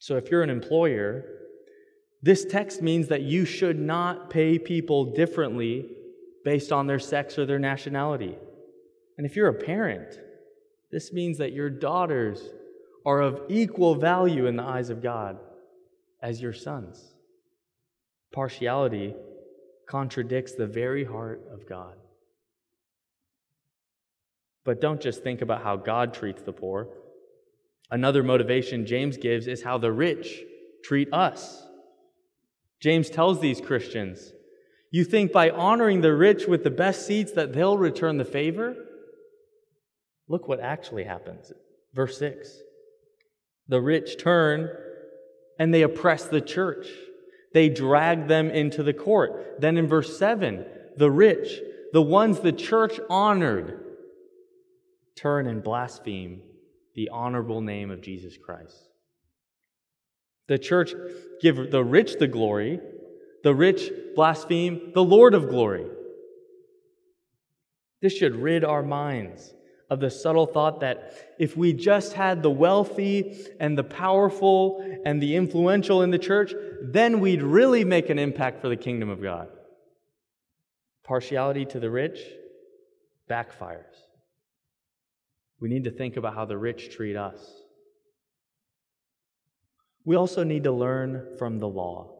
So 0.00 0.16
if 0.16 0.28
you're 0.28 0.42
an 0.42 0.50
employer, 0.50 1.24
this 2.20 2.44
text 2.44 2.82
means 2.82 3.06
that 3.08 3.22
you 3.22 3.44
should 3.44 3.78
not 3.78 4.28
pay 4.28 4.58
people 4.58 5.14
differently 5.14 5.86
based 6.44 6.72
on 6.72 6.88
their 6.88 6.98
sex 6.98 7.38
or 7.38 7.46
their 7.46 7.60
nationality. 7.60 8.36
And 9.22 9.30
if 9.30 9.36
you're 9.36 9.46
a 9.46 9.54
parent, 9.54 10.18
this 10.90 11.12
means 11.12 11.38
that 11.38 11.52
your 11.52 11.70
daughters 11.70 12.42
are 13.06 13.20
of 13.20 13.42
equal 13.48 13.94
value 13.94 14.46
in 14.46 14.56
the 14.56 14.64
eyes 14.64 14.90
of 14.90 15.00
God 15.00 15.38
as 16.20 16.42
your 16.42 16.52
sons. 16.52 17.14
Partiality 18.32 19.14
contradicts 19.88 20.56
the 20.56 20.66
very 20.66 21.04
heart 21.04 21.40
of 21.52 21.68
God. 21.68 21.94
But 24.64 24.80
don't 24.80 25.00
just 25.00 25.22
think 25.22 25.40
about 25.40 25.62
how 25.62 25.76
God 25.76 26.14
treats 26.14 26.42
the 26.42 26.52
poor. 26.52 26.88
Another 27.92 28.24
motivation 28.24 28.86
James 28.86 29.18
gives 29.18 29.46
is 29.46 29.62
how 29.62 29.78
the 29.78 29.92
rich 29.92 30.42
treat 30.82 31.14
us. 31.14 31.64
James 32.80 33.08
tells 33.08 33.38
these 33.38 33.60
Christians, 33.60 34.32
You 34.90 35.04
think 35.04 35.30
by 35.30 35.50
honoring 35.50 36.00
the 36.00 36.12
rich 36.12 36.48
with 36.48 36.64
the 36.64 36.70
best 36.70 37.06
seats 37.06 37.30
that 37.34 37.52
they'll 37.52 37.78
return 37.78 38.16
the 38.16 38.24
favor? 38.24 38.88
Look 40.32 40.48
what 40.48 40.60
actually 40.60 41.04
happens. 41.04 41.52
Verse 41.92 42.18
6 42.18 42.48
The 43.68 43.82
rich 43.82 44.16
turn 44.18 44.70
and 45.58 45.74
they 45.74 45.82
oppress 45.82 46.24
the 46.24 46.40
church 46.40 46.86
they 47.52 47.68
drag 47.68 48.28
them 48.28 48.48
into 48.48 48.82
the 48.82 48.94
court. 48.94 49.60
Then 49.60 49.76
in 49.76 49.86
verse 49.86 50.18
7, 50.18 50.64
the 50.96 51.10
rich, 51.10 51.60
the 51.92 52.00
ones 52.00 52.40
the 52.40 52.50
church 52.50 52.98
honored, 53.10 53.78
turn 55.16 55.46
and 55.46 55.62
blaspheme 55.62 56.40
the 56.94 57.10
honorable 57.10 57.60
name 57.60 57.90
of 57.90 58.00
Jesus 58.00 58.38
Christ. 58.42 58.88
The 60.48 60.58
church 60.58 60.94
give 61.42 61.70
the 61.70 61.84
rich 61.84 62.18
the 62.18 62.26
glory, 62.26 62.80
the 63.44 63.54
rich 63.54 63.90
blaspheme 64.14 64.92
the 64.94 65.04
Lord 65.04 65.34
of 65.34 65.50
glory. 65.50 65.84
This 68.00 68.16
should 68.16 68.34
rid 68.34 68.64
our 68.64 68.82
minds 68.82 69.52
of 69.92 70.00
the 70.00 70.10
subtle 70.10 70.46
thought 70.46 70.80
that 70.80 71.34
if 71.38 71.54
we 71.54 71.74
just 71.74 72.14
had 72.14 72.42
the 72.42 72.50
wealthy 72.50 73.46
and 73.60 73.76
the 73.76 73.84
powerful 73.84 74.82
and 75.04 75.22
the 75.22 75.36
influential 75.36 76.00
in 76.00 76.10
the 76.10 76.18
church, 76.18 76.54
then 76.80 77.20
we'd 77.20 77.42
really 77.42 77.84
make 77.84 78.08
an 78.08 78.18
impact 78.18 78.62
for 78.62 78.70
the 78.70 78.76
kingdom 78.76 79.10
of 79.10 79.22
God. 79.22 79.48
Partiality 81.04 81.66
to 81.66 81.78
the 81.78 81.90
rich 81.90 82.20
backfires. 83.30 83.84
We 85.60 85.68
need 85.68 85.84
to 85.84 85.90
think 85.90 86.16
about 86.16 86.36
how 86.36 86.46
the 86.46 86.56
rich 86.56 86.96
treat 86.96 87.14
us. 87.14 87.38
We 90.06 90.16
also 90.16 90.42
need 90.42 90.64
to 90.64 90.72
learn 90.72 91.36
from 91.38 91.58
the 91.58 91.68
law. 91.68 92.14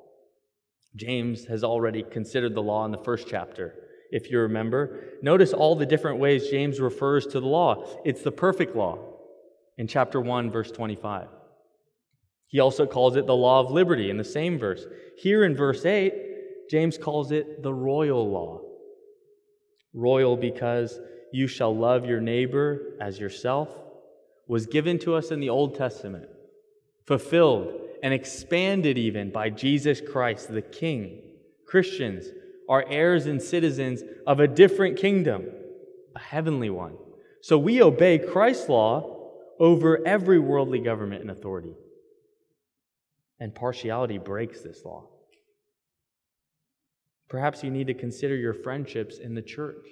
James 0.95 1.47
has 1.47 1.65
already 1.65 2.03
considered 2.03 2.55
the 2.55 2.63
law 2.63 2.85
in 2.85 2.91
the 2.91 2.99
first 2.99 3.29
chapter, 3.29 3.82
if 4.13 4.31
you 4.31 4.39
remember. 4.39 5.01
Notice 5.23 5.53
all 5.53 5.75
the 5.75 5.87
different 5.87 6.21
ways 6.21 6.49
James 6.49 6.81
refers 6.81 7.27
to 7.29 7.41
the 7.41 7.47
law. 7.47 7.85
It's 8.05 8.23
the 8.23 8.31
perfect 8.31 8.77
law 8.77 8.99
in 9.79 9.89
chapter 9.89 10.21
1, 10.21 10.51
verse 10.51 10.71
25. 10.71 11.27
He 12.47 12.61
also 12.61 12.87
calls 12.87 13.17
it 13.17 13.27
the 13.27 13.35
law 13.35 13.61
of 13.61 13.71
liberty 13.71 14.11
in 14.11 14.19
the 14.19 14.25
same 14.25 14.59
verse. 14.59 14.85
Here 15.17 15.43
in 15.45 15.57
verse 15.57 15.87
8, 15.87 16.69
James 16.71 16.99
calls 16.99 17.33
it 17.33 17.63
the 17.63 17.73
royal 17.73 18.31
law. 18.31 18.61
Royal 19.95 20.37
because 20.37 21.01
you 21.33 21.47
shall 21.47 21.75
love 21.75 22.05
your 22.05 22.21
neighbor 22.21 22.95
as 23.01 23.19
yourself 23.19 23.75
was 24.47 24.67
given 24.67 24.99
to 24.99 25.15
us 25.15 25.31
in 25.31 25.41
the 25.41 25.49
Old 25.49 25.75
Testament, 25.75 26.29
fulfilled 27.07 27.73
and 28.03 28.13
expanded 28.13 28.99
even 28.99 29.31
by 29.31 29.49
Jesus 29.49 30.01
Christ, 30.01 30.53
the 30.53 30.61
King. 30.61 31.23
Christians 31.67 32.27
are 32.69 32.85
heirs 32.89 33.27
and 33.27 33.43
citizens 33.43 34.03
of 34.27 34.41
a 34.41 34.49
different 34.49 34.99
kingdom, 34.99 35.47
a 36.15 36.19
heavenly 36.19 36.71
one. 36.71 36.97
So 37.41 37.59
we 37.59 37.83
obey 37.83 38.19
Christ's 38.19 38.69
law 38.69 39.31
over 39.59 40.07
every 40.07 40.39
worldly 40.39 40.79
government 40.79 41.23
and 41.23 41.31
authority. 41.31 41.75
And 43.41 43.55
partiality 43.55 44.19
breaks 44.19 44.61
this 44.61 44.85
law. 44.85 45.09
Perhaps 47.29 47.65
you 47.65 47.71
need 47.71 47.87
to 47.89 47.95
consider 47.95 48.37
your 48.37 48.55
friendships 48.55 49.19
in 49.19 49.35
the 49.35 49.43
church. 49.43 49.87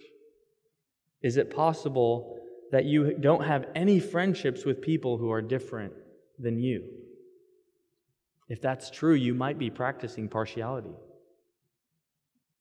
Is 1.23 1.37
it 1.37 1.55
possible 1.55 2.39
that 2.71 2.85
you 2.85 3.15
don't 3.19 3.45
have 3.45 3.67
any 3.75 3.99
friendships 3.99 4.65
with 4.65 4.81
people 4.81 5.19
who 5.19 5.31
are 5.31 5.43
different 5.43 5.93
than 6.39 6.61
you? 6.61 6.85
If 8.49 8.61
that's 8.61 8.91
true, 8.91 9.15
you 9.15 9.35
might 9.35 9.59
be 9.59 9.71
practicing 9.71 10.29
partiality. 10.29 10.95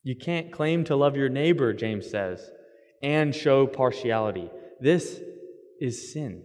You 0.04 0.16
can't 0.16 0.52
claim 0.52 0.84
to 0.86 0.96
love 0.96 1.16
your 1.16 1.30
neighbor, 1.30 1.74
James 1.74 2.10
says, 2.10 2.50
and 3.02 3.36
show 3.36 3.68
partiality. 3.68 4.50
This 4.80 5.20
is 5.80 6.14
sin. 6.14 6.44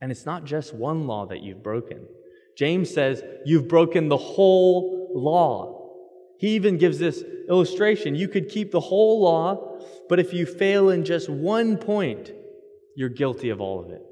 And 0.00 0.12
it's 0.12 0.26
not 0.26 0.44
just 0.44 0.74
one 0.74 1.06
law 1.06 1.26
that 1.26 1.42
you've 1.42 1.62
broken. 1.62 2.06
James 2.56 2.92
says 2.92 3.22
you've 3.44 3.68
broken 3.68 4.08
the 4.08 4.16
whole 4.16 5.10
law. 5.14 5.74
He 6.38 6.50
even 6.50 6.78
gives 6.78 6.98
this 6.98 7.22
illustration. 7.48 8.14
You 8.14 8.28
could 8.28 8.48
keep 8.48 8.70
the 8.70 8.80
whole 8.80 9.20
law, 9.20 9.78
but 10.08 10.20
if 10.20 10.32
you 10.32 10.46
fail 10.46 10.90
in 10.90 11.04
just 11.04 11.28
one 11.28 11.76
point, 11.76 12.32
you're 12.94 13.08
guilty 13.08 13.50
of 13.50 13.60
all 13.60 13.84
of 13.84 13.90
it. 13.90 14.02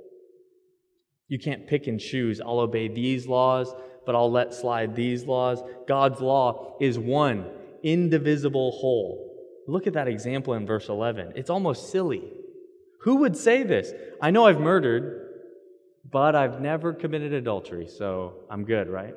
You 1.28 1.38
can't 1.38 1.66
pick 1.66 1.86
and 1.86 2.00
choose. 2.00 2.40
I'll 2.40 2.60
obey 2.60 2.88
these 2.88 3.26
laws, 3.26 3.74
but 4.06 4.14
I'll 4.14 4.30
let 4.30 4.54
slide 4.54 4.94
these 4.94 5.24
laws. 5.24 5.62
God's 5.86 6.20
law 6.20 6.76
is 6.80 6.98
one, 6.98 7.50
indivisible 7.82 8.70
whole. 8.70 9.34
Look 9.66 9.86
at 9.86 9.94
that 9.94 10.08
example 10.08 10.54
in 10.54 10.64
verse 10.66 10.88
11. 10.88 11.32
It's 11.34 11.50
almost 11.50 11.90
silly. 11.90 12.22
Who 13.00 13.16
would 13.16 13.36
say 13.36 13.64
this? 13.64 13.92
I 14.22 14.30
know 14.30 14.46
I've 14.46 14.60
murdered, 14.60 15.28
but 16.10 16.34
I've 16.36 16.60
never 16.60 16.92
committed 16.92 17.32
adultery, 17.32 17.88
so 17.88 18.44
I'm 18.48 18.64
good, 18.64 18.88
right? 18.88 19.14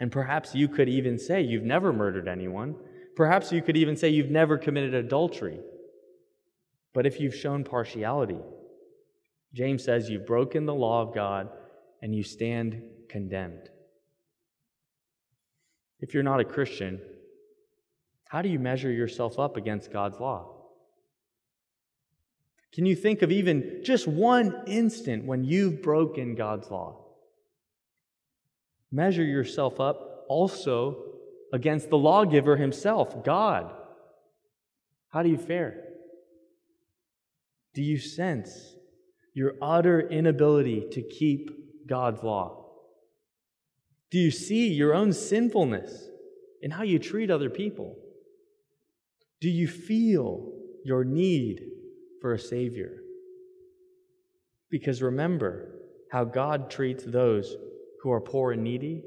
And 0.00 0.12
perhaps 0.12 0.54
you 0.54 0.68
could 0.68 0.88
even 0.88 1.18
say 1.18 1.40
you've 1.42 1.64
never 1.64 1.92
murdered 1.92 2.28
anyone. 2.28 2.76
Perhaps 3.16 3.52
you 3.52 3.62
could 3.62 3.76
even 3.76 3.96
say 3.96 4.10
you've 4.10 4.30
never 4.30 4.58
committed 4.58 4.94
adultery. 4.94 5.58
But 6.94 7.06
if 7.06 7.20
you've 7.20 7.34
shown 7.34 7.64
partiality, 7.64 8.38
James 9.52 9.84
says 9.84 10.08
you've 10.08 10.26
broken 10.26 10.66
the 10.66 10.74
law 10.74 11.02
of 11.02 11.14
God 11.14 11.48
and 12.02 12.14
you 12.14 12.22
stand 12.22 12.82
condemned. 13.08 13.68
If 16.00 16.14
you're 16.14 16.22
not 16.22 16.40
a 16.40 16.44
Christian, 16.44 17.00
how 18.28 18.42
do 18.42 18.48
you 18.48 18.58
measure 18.58 18.90
yourself 18.90 19.38
up 19.38 19.56
against 19.56 19.92
God's 19.92 20.20
law? 20.20 20.54
Can 22.72 22.86
you 22.86 22.94
think 22.94 23.22
of 23.22 23.32
even 23.32 23.80
just 23.82 24.06
one 24.06 24.62
instant 24.66 25.24
when 25.24 25.44
you've 25.44 25.82
broken 25.82 26.34
God's 26.34 26.70
law? 26.70 27.06
Measure 28.92 29.24
yourself 29.24 29.80
up 29.80 30.24
also 30.28 31.04
against 31.52 31.88
the 31.88 31.98
lawgiver 31.98 32.56
himself, 32.56 33.24
God. 33.24 33.72
How 35.08 35.22
do 35.22 35.30
you 35.30 35.38
fare? 35.38 35.82
Do 37.74 37.82
you 37.82 37.98
sense 37.98 38.74
your 39.34 39.54
utter 39.62 40.00
inability 40.00 40.88
to 40.92 41.02
keep 41.02 41.86
God's 41.86 42.22
law? 42.22 42.67
Do 44.10 44.18
you 44.18 44.30
see 44.30 44.68
your 44.68 44.94
own 44.94 45.12
sinfulness 45.12 46.08
in 46.62 46.70
how 46.70 46.82
you 46.82 46.98
treat 46.98 47.30
other 47.30 47.50
people? 47.50 47.96
Do 49.40 49.48
you 49.48 49.68
feel 49.68 50.50
your 50.84 51.04
need 51.04 51.60
for 52.20 52.32
a 52.32 52.38
Savior? 52.38 53.02
Because 54.70 55.02
remember 55.02 55.74
how 56.10 56.24
God 56.24 56.70
treats 56.70 57.04
those 57.04 57.54
who 58.02 58.10
are 58.10 58.20
poor 58.20 58.52
and 58.52 58.64
needy. 58.64 59.02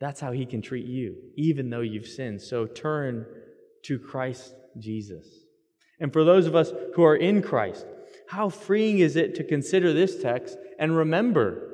That's 0.00 0.20
how 0.20 0.32
He 0.32 0.46
can 0.46 0.62
treat 0.62 0.86
you, 0.86 1.16
even 1.36 1.70
though 1.70 1.80
you've 1.80 2.06
sinned. 2.06 2.40
So 2.42 2.66
turn 2.66 3.26
to 3.84 3.98
Christ 3.98 4.54
Jesus. 4.78 5.26
And 6.00 6.12
for 6.12 6.24
those 6.24 6.46
of 6.46 6.54
us 6.54 6.72
who 6.94 7.04
are 7.04 7.16
in 7.16 7.42
Christ, 7.42 7.86
how 8.28 8.48
freeing 8.48 8.98
is 8.98 9.16
it 9.16 9.34
to 9.36 9.44
consider 9.44 9.92
this 9.92 10.20
text 10.20 10.56
and 10.78 10.96
remember 10.96 11.67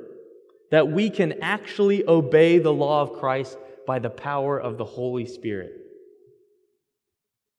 that 0.71 0.89
we 0.91 1.09
can 1.09 1.41
actually 1.41 2.07
obey 2.07 2.57
the 2.59 2.73
law 2.73 3.01
of 3.01 3.13
Christ 3.13 3.57
by 3.85 3.99
the 3.99 4.09
power 4.09 4.59
of 4.59 4.77
the 4.77 4.85
Holy 4.85 5.25
Spirit? 5.25 5.71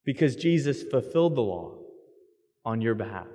Because 0.04 0.36
Jesus 0.36 0.82
fulfilled 0.82 1.34
the 1.34 1.42
law 1.42 1.78
on 2.64 2.80
your 2.80 2.94
behalf. 2.94 3.26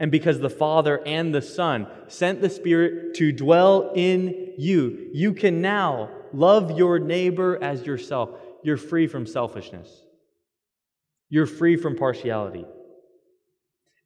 And 0.00 0.10
because 0.10 0.38
the 0.38 0.50
Father 0.50 1.00
and 1.04 1.34
the 1.34 1.42
Son 1.42 1.88
sent 2.06 2.40
the 2.40 2.50
Spirit 2.50 3.14
to 3.16 3.32
dwell 3.32 3.92
in 3.94 4.54
you, 4.56 5.08
you 5.12 5.34
can 5.34 5.60
now 5.60 6.10
love 6.32 6.78
your 6.78 6.98
neighbor 6.98 7.58
as 7.60 7.84
yourself. 7.84 8.30
You're 8.62 8.76
free 8.76 9.06
from 9.06 9.26
selfishness, 9.26 9.88
you're 11.28 11.46
free 11.46 11.76
from 11.76 11.96
partiality. 11.96 12.64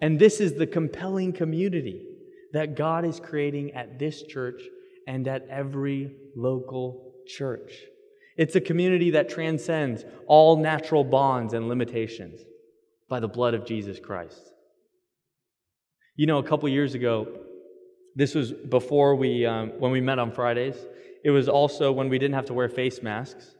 And 0.00 0.18
this 0.18 0.40
is 0.40 0.54
the 0.54 0.66
compelling 0.66 1.32
community 1.32 2.11
that 2.52 2.76
God 2.76 3.04
is 3.04 3.20
creating 3.20 3.72
at 3.72 3.98
this 3.98 4.22
church 4.22 4.62
and 5.06 5.26
at 5.26 5.46
every 5.48 6.12
local 6.36 7.14
church. 7.26 7.72
It's 8.36 8.56
a 8.56 8.60
community 8.60 9.10
that 9.10 9.28
transcends 9.28 10.04
all 10.26 10.56
natural 10.56 11.04
bonds 11.04 11.54
and 11.54 11.68
limitations 11.68 12.40
by 13.08 13.20
the 13.20 13.28
blood 13.28 13.54
of 13.54 13.66
Jesus 13.66 13.98
Christ. 14.00 14.52
You 16.16 16.26
know, 16.26 16.38
a 16.38 16.42
couple 16.42 16.68
years 16.68 16.94
ago, 16.94 17.28
this 18.14 18.34
was 18.34 18.52
before 18.52 19.16
we, 19.16 19.46
um, 19.46 19.72
when 19.78 19.92
we 19.92 20.00
met 20.00 20.18
on 20.18 20.32
Fridays. 20.32 20.76
It 21.24 21.30
was 21.30 21.48
also 21.48 21.92
when 21.92 22.08
we 22.08 22.18
didn't 22.18 22.34
have 22.34 22.46
to 22.46 22.54
wear 22.54 22.68
face 22.68 23.02
masks. 23.02 23.54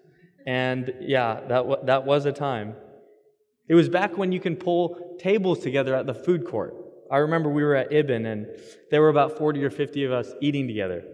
And 0.47 0.93
yeah, 1.01 1.41
that, 1.49 1.49
w- 1.49 1.79
that 1.85 2.05
was 2.05 2.27
a 2.27 2.33
time. 2.33 2.75
It 3.69 3.75
was 3.75 3.89
back 3.89 4.19
when 4.19 4.33
you 4.33 4.41
can 4.41 4.57
pull 4.57 5.17
tables 5.19 5.61
together 5.61 5.95
at 5.95 6.07
the 6.07 6.15
food 6.15 6.47
court. 6.47 6.75
I 7.13 7.19
remember 7.19 7.51
we 7.51 7.63
were 7.63 7.77
at 7.77 7.93
Ibn 7.93 8.25
and 8.25 8.47
there 8.91 9.03
were 9.03 9.11
about 9.11 9.37
40 9.37 9.63
or 9.63 9.71
50 9.71 10.05
of 10.05 10.13
us 10.13 10.33
eating 10.41 10.67
together. 10.67 11.05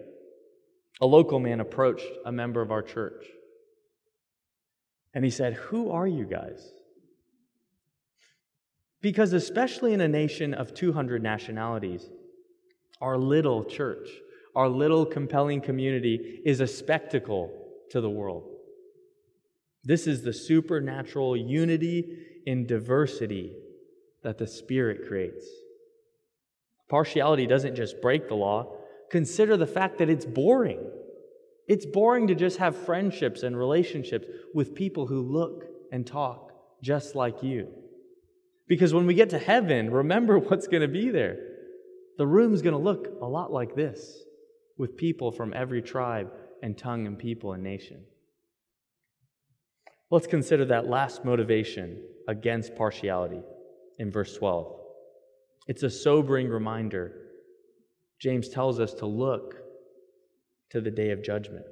A 1.00 1.06
local 1.06 1.40
man 1.40 1.58
approached 1.58 2.06
a 2.24 2.30
member 2.30 2.62
of 2.62 2.70
our 2.70 2.82
church 2.82 3.26
and 5.12 5.24
he 5.24 5.30
said, 5.30 5.54
Who 5.54 5.90
are 5.90 6.06
you 6.06 6.24
guys? 6.24 6.70
Because, 9.00 9.32
especially 9.32 9.92
in 9.92 10.00
a 10.00 10.08
nation 10.08 10.54
of 10.54 10.72
200 10.72 11.20
nationalities, 11.20 12.08
our 13.00 13.18
little 13.18 13.64
church, 13.64 14.08
our 14.54 14.68
little 14.68 15.04
compelling 15.04 15.60
community 15.60 16.40
is 16.44 16.60
a 16.60 16.66
spectacle 16.66 17.50
to 17.90 18.00
the 18.00 18.10
world. 18.10 18.44
This 19.82 20.06
is 20.06 20.22
the 20.22 20.32
supernatural 20.32 21.36
unity 21.36 22.18
in 22.46 22.66
diversity 22.66 23.52
that 24.22 24.38
the 24.38 24.46
Spirit 24.46 25.08
creates. 25.08 25.46
Partiality 26.88 27.46
doesn't 27.46 27.76
just 27.76 28.00
break 28.00 28.28
the 28.28 28.34
law, 28.34 28.74
consider 29.10 29.56
the 29.56 29.66
fact 29.66 29.98
that 29.98 30.08
it's 30.08 30.24
boring. 30.24 30.80
It's 31.66 31.84
boring 31.84 32.28
to 32.28 32.34
just 32.34 32.58
have 32.58 32.76
friendships 32.76 33.42
and 33.42 33.56
relationships 33.56 34.26
with 34.54 34.74
people 34.74 35.06
who 35.06 35.20
look 35.20 35.64
and 35.92 36.06
talk 36.06 36.52
just 36.82 37.14
like 37.14 37.42
you. 37.42 37.68
Because 38.66 38.94
when 38.94 39.06
we 39.06 39.14
get 39.14 39.30
to 39.30 39.38
heaven, 39.38 39.90
remember 40.02 40.38
what's 40.38 40.66
going 40.66 40.82
to 40.82 40.88
be 40.88 41.10
there. 41.10 41.38
The 42.16 42.26
room's 42.26 42.62
going 42.62 42.74
to 42.74 42.82
look 42.82 43.08
a 43.20 43.26
lot 43.26 43.52
like 43.52 43.76
this, 43.76 44.24
with 44.76 44.96
people 44.96 45.30
from 45.30 45.52
every 45.54 45.82
tribe 45.82 46.32
and 46.62 46.76
tongue 46.76 47.06
and 47.06 47.18
people 47.18 47.52
and 47.52 47.62
nation. 47.62 48.04
Let's 50.10 50.26
consider 50.26 50.64
that 50.66 50.88
last 50.88 51.24
motivation 51.24 52.02
against 52.26 52.76
partiality. 52.76 53.42
in 53.98 54.12
verse 54.12 54.36
12. 54.36 54.77
It's 55.68 55.82
a 55.82 55.90
sobering 55.90 56.48
reminder. 56.48 57.12
James 58.18 58.48
tells 58.48 58.80
us 58.80 58.94
to 58.94 59.06
look 59.06 59.54
to 60.70 60.80
the 60.80 60.90
day 60.90 61.10
of 61.10 61.22
judgment. 61.22 61.66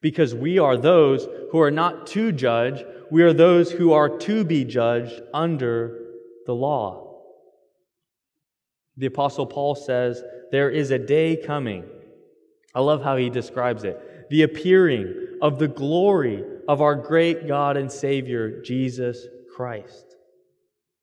Because 0.00 0.34
we 0.34 0.58
are 0.58 0.76
those 0.76 1.28
who 1.52 1.60
are 1.60 1.70
not 1.70 2.06
to 2.08 2.32
judge, 2.32 2.82
we 3.10 3.22
are 3.22 3.32
those 3.32 3.70
who 3.70 3.92
are 3.92 4.18
to 4.18 4.44
be 4.44 4.64
judged 4.64 5.20
under 5.34 6.06
the 6.46 6.54
law. 6.54 7.20
The 8.96 9.06
Apostle 9.06 9.46
Paul 9.46 9.74
says, 9.74 10.22
There 10.50 10.70
is 10.70 10.90
a 10.90 10.98
day 10.98 11.36
coming. 11.36 11.84
I 12.74 12.80
love 12.80 13.02
how 13.02 13.16
he 13.16 13.30
describes 13.30 13.84
it 13.84 14.30
the 14.30 14.42
appearing 14.42 15.38
of 15.40 15.58
the 15.58 15.68
glory 15.68 16.44
of 16.68 16.82
our 16.82 16.94
great 16.94 17.48
God 17.48 17.76
and 17.76 17.90
Savior, 17.90 18.60
Jesus 18.62 19.26
Christ. 19.54 20.07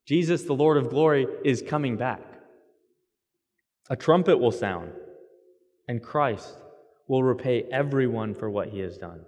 Jesus, 0.06 0.44
the 0.44 0.54
Lord 0.54 0.78
of 0.78 0.90
glory, 0.90 1.28
is 1.44 1.62
coming 1.62 1.98
back. 1.98 2.22
A 3.90 3.96
trumpet 3.96 4.38
will 4.38 4.52
sound, 4.52 4.92
and 5.88 6.02
Christ 6.02 6.56
will 7.08 7.24
repay 7.24 7.64
everyone 7.72 8.34
for 8.34 8.50
what 8.50 8.70
he 8.70 8.80
has 8.80 8.98
done. 8.98 9.22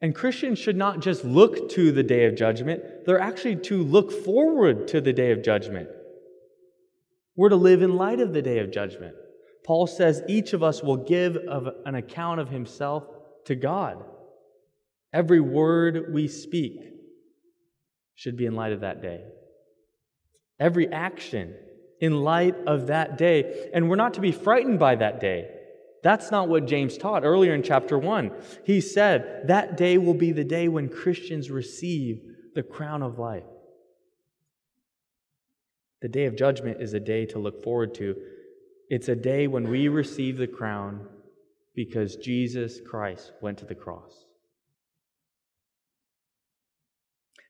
And 0.00 0.14
Christians 0.14 0.58
should 0.58 0.76
not 0.76 1.00
just 1.00 1.24
look 1.24 1.68
to 1.70 1.92
the 1.92 2.02
day 2.02 2.24
of 2.24 2.34
judgment, 2.34 2.82
they're 3.04 3.20
actually 3.20 3.56
to 3.56 3.82
look 3.82 4.10
forward 4.10 4.88
to 4.88 5.00
the 5.00 5.12
day 5.12 5.30
of 5.30 5.42
judgment. 5.42 5.88
We're 7.36 7.50
to 7.50 7.56
live 7.56 7.82
in 7.82 7.96
light 7.96 8.20
of 8.20 8.32
the 8.32 8.42
day 8.42 8.58
of 8.58 8.72
judgment. 8.72 9.14
Paul 9.64 9.86
says 9.86 10.22
each 10.26 10.52
of 10.52 10.62
us 10.62 10.82
will 10.82 10.96
give 10.96 11.36
of 11.36 11.68
an 11.84 11.94
account 11.94 12.40
of 12.40 12.48
himself 12.48 13.04
to 13.44 13.54
God. 13.54 14.02
Every 15.12 15.40
word 15.40 16.12
we 16.12 16.28
speak 16.28 16.90
should 18.20 18.36
be 18.36 18.44
in 18.44 18.54
light 18.54 18.74
of 18.74 18.80
that 18.80 19.00
day. 19.00 19.24
Every 20.58 20.86
action 20.92 21.54
in 22.02 22.20
light 22.20 22.54
of 22.66 22.88
that 22.88 23.16
day. 23.16 23.70
And 23.72 23.88
we're 23.88 23.96
not 23.96 24.12
to 24.14 24.20
be 24.20 24.30
frightened 24.30 24.78
by 24.78 24.96
that 24.96 25.20
day. 25.20 25.48
That's 26.02 26.30
not 26.30 26.46
what 26.46 26.66
James 26.66 26.98
taught 26.98 27.24
earlier 27.24 27.54
in 27.54 27.62
chapter 27.62 27.98
1. 27.98 28.30
He 28.66 28.82
said 28.82 29.44
that 29.46 29.78
day 29.78 29.96
will 29.96 30.12
be 30.12 30.32
the 30.32 30.44
day 30.44 30.68
when 30.68 30.90
Christians 30.90 31.50
receive 31.50 32.20
the 32.54 32.62
crown 32.62 33.02
of 33.02 33.18
life. 33.18 33.44
The 36.02 36.08
day 36.08 36.26
of 36.26 36.36
judgment 36.36 36.82
is 36.82 36.92
a 36.92 37.00
day 37.00 37.24
to 37.24 37.38
look 37.38 37.64
forward 37.64 37.94
to. 37.94 38.16
It's 38.90 39.08
a 39.08 39.16
day 39.16 39.46
when 39.46 39.70
we 39.70 39.88
receive 39.88 40.36
the 40.36 40.46
crown 40.46 41.08
because 41.74 42.16
Jesus 42.16 42.82
Christ 42.86 43.32
went 43.40 43.56
to 43.60 43.64
the 43.64 43.74
cross. 43.74 44.26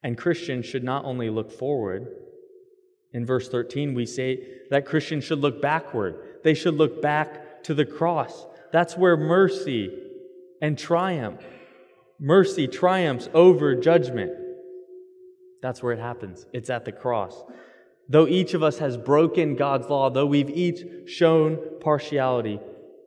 And 0.03 0.17
Christians 0.17 0.67
should 0.67 0.85
not 0.85 1.05
only 1.05 1.31
look 1.31 1.53
forward, 1.53 2.09
in 3.13 3.27
verse 3.27 3.49
13, 3.49 3.95
we 3.95 4.07
say 4.07 4.45
that 4.71 4.87
Christians 4.87 5.25
should 5.25 5.41
look 5.41 5.61
backward. 5.61 6.41
They 6.45 6.55
should 6.55 6.75
look 6.75 7.03
back 7.03 7.63
to 7.65 7.75
the 7.75 7.85
cross. 7.85 8.47
That's 8.73 8.97
where 8.97 9.17
mercy 9.17 9.93
and 10.63 10.79
triumph, 10.79 11.43
mercy 12.19 12.69
triumphs 12.69 13.29
over 13.35 13.75
judgment. 13.75 14.33
That's 15.61 15.83
where 15.83 15.93
it 15.93 15.99
happens. 15.99 16.47
It's 16.53 16.71
at 16.71 16.85
the 16.85 16.93
cross. 16.93 17.43
Though 18.09 18.27
each 18.27 18.55
of 18.55 18.63
us 18.63 18.79
has 18.79 18.97
broken 18.97 19.57
God's 19.57 19.89
law, 19.89 20.11
though 20.11 20.27
we've 20.27 20.51
each 20.51 21.09
shown 21.09 21.59
partiality, 21.81 22.61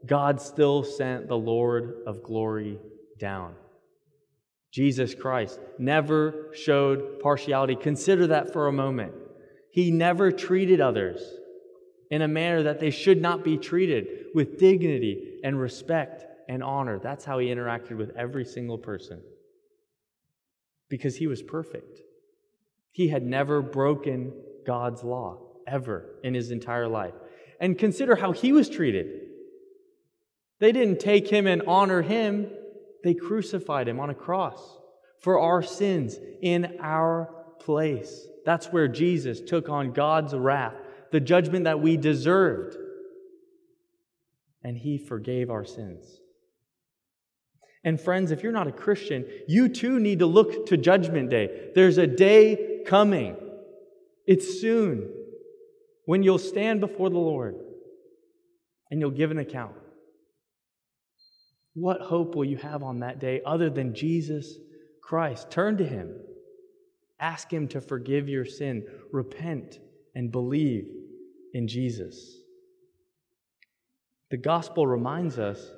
God 0.05 0.41
still 0.41 0.83
sent 0.83 1.27
the 1.27 1.37
Lord 1.37 2.03
of 2.05 2.23
glory 2.23 2.79
down. 3.17 3.55
Jesus 4.73 5.13
Christ 5.13 5.59
never 5.77 6.47
showed 6.55 7.19
partiality. 7.19 7.75
Consider 7.75 8.27
that 8.27 8.51
for 8.51 8.67
a 8.67 8.73
moment. 8.73 9.13
He 9.71 9.91
never 9.91 10.31
treated 10.31 10.81
others 10.81 11.21
in 12.09 12.23
a 12.23 12.27
manner 12.27 12.63
that 12.63 12.79
they 12.79 12.89
should 12.89 13.21
not 13.21 13.43
be 13.43 13.57
treated 13.57 14.07
with 14.33 14.57
dignity 14.57 15.39
and 15.43 15.59
respect 15.59 16.25
and 16.49 16.63
honor. 16.63 16.97
That's 16.97 17.23
how 17.23 17.37
he 17.37 17.47
interacted 17.47 17.97
with 17.97 18.15
every 18.17 18.45
single 18.45 18.79
person 18.79 19.21
because 20.89 21.15
he 21.15 21.27
was 21.27 21.43
perfect. 21.43 21.99
He 22.91 23.09
had 23.09 23.23
never 23.23 23.61
broken 23.61 24.33
God's 24.65 25.03
law 25.03 25.39
ever 25.67 26.15
in 26.23 26.33
his 26.33 26.49
entire 26.49 26.87
life. 26.87 27.13
And 27.59 27.77
consider 27.77 28.15
how 28.15 28.31
he 28.31 28.51
was 28.51 28.69
treated. 28.69 29.05
They 30.59 30.71
didn't 30.71 30.99
take 30.99 31.27
him 31.27 31.45
and 31.45 31.61
honor 31.67 32.01
him, 32.01 32.49
they 33.03 33.13
crucified 33.13 33.87
him 33.87 33.99
on 33.99 34.09
a 34.09 34.15
cross 34.15 34.77
for 35.19 35.39
our 35.39 35.61
sins 35.61 36.17
in 36.41 36.77
our 36.79 37.29
place. 37.59 38.27
That's 38.45 38.67
where 38.67 38.87
Jesus 38.87 39.41
took 39.41 39.69
on 39.69 39.93
God's 39.93 40.33
wrath, 40.33 40.75
the 41.11 41.19
judgment 41.19 41.65
that 41.65 41.79
we 41.79 41.97
deserved. 41.97 42.75
And 44.63 44.77
he 44.77 44.97
forgave 44.97 45.49
our 45.49 45.65
sins. 45.65 46.19
And 47.83 47.99
friends, 47.99 48.31
if 48.31 48.43
you're 48.43 48.53
not 48.53 48.67
a 48.67 48.71
Christian, 48.71 49.25
you 49.47 49.67
too 49.67 49.99
need 49.99 50.19
to 50.19 50.25
look 50.25 50.67
to 50.67 50.77
Judgment 50.77 51.29
Day. 51.29 51.71
There's 51.75 51.97
a 51.97 52.07
day 52.07 52.83
coming. 52.85 53.35
It's 54.25 54.61
soon 54.61 55.09
when 56.05 56.23
you'll 56.23 56.37
stand 56.37 56.79
before 56.79 57.09
the 57.09 57.17
Lord 57.17 57.55
and 58.89 59.01
you'll 59.01 59.11
give 59.11 59.31
an 59.31 59.37
account. 59.37 59.75
What 61.73 62.01
hope 62.01 62.35
will 62.35 62.45
you 62.45 62.57
have 62.57 62.83
on 62.83 62.99
that 62.99 63.19
day 63.19 63.41
other 63.45 63.69
than 63.69 63.95
Jesus 63.95 64.57
Christ? 65.01 65.49
Turn 65.49 65.77
to 65.77 65.85
Him. 65.85 66.15
Ask 67.19 67.51
Him 67.51 67.67
to 67.69 67.81
forgive 67.81 68.29
your 68.29 68.45
sin. 68.45 68.85
Repent 69.11 69.79
and 70.15 70.31
believe 70.31 70.87
in 71.53 71.67
Jesus. 71.67 72.37
The 74.29 74.37
gospel 74.37 74.85
reminds 74.87 75.39
us 75.39 75.71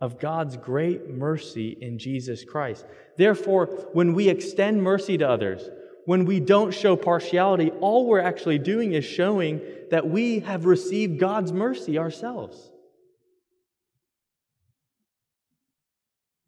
of 0.00 0.20
God's 0.20 0.56
great 0.56 1.08
mercy 1.08 1.76
in 1.80 1.98
Jesus 1.98 2.44
Christ. 2.44 2.84
Therefore, 3.16 3.66
when 3.92 4.12
we 4.12 4.28
extend 4.28 4.82
mercy 4.82 5.16
to 5.18 5.28
others, 5.28 5.68
when 6.04 6.24
we 6.24 6.38
don't 6.38 6.72
show 6.72 6.96
partiality, 6.96 7.70
all 7.80 8.06
we're 8.06 8.20
actually 8.20 8.58
doing 8.58 8.92
is 8.92 9.04
showing 9.04 9.60
that 9.90 10.08
we 10.08 10.40
have 10.40 10.66
received 10.66 11.18
God's 11.18 11.52
mercy 11.52 11.98
ourselves. 11.98 12.70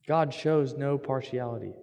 God 0.08 0.32
shows 0.32 0.72
no 0.72 0.96
partiality. 0.96 1.74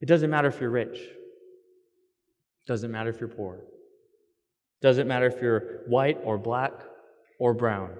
It 0.00 0.06
doesn't 0.06 0.30
matter 0.30 0.48
if 0.48 0.58
you're 0.58 0.70
rich. 0.70 0.98
It 0.98 2.66
doesn't 2.66 2.90
matter 2.90 3.10
if 3.10 3.20
you're 3.20 3.28
poor. 3.28 3.56
It 3.56 4.80
doesn't 4.80 5.06
matter 5.06 5.26
if 5.26 5.42
you're 5.42 5.82
white 5.86 6.18
or 6.24 6.38
black 6.38 6.72
or 7.38 7.52
brown. 7.52 7.90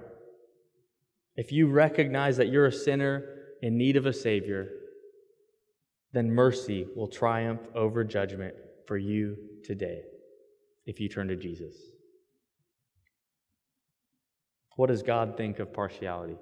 If 1.35 1.51
you 1.51 1.67
recognize 1.67 2.37
that 2.37 2.47
you're 2.47 2.65
a 2.65 2.71
sinner 2.71 3.23
in 3.61 3.77
need 3.77 3.95
of 3.95 4.07
a 4.07 4.13
Savior, 4.13 4.69
then 6.11 6.31
mercy 6.31 6.87
will 6.95 7.07
triumph 7.07 7.61
over 7.75 8.03
judgment 8.03 8.55
for 8.87 8.97
you 8.97 9.37
today 9.63 10.01
if 10.87 10.99
you 10.99 11.09
turn 11.09 11.27
to 11.27 11.35
Jesus. 11.35 11.75
What 14.77 14.87
does 14.87 15.03
God 15.03 15.37
think 15.37 15.59
of 15.59 15.71
partiality? 15.71 16.37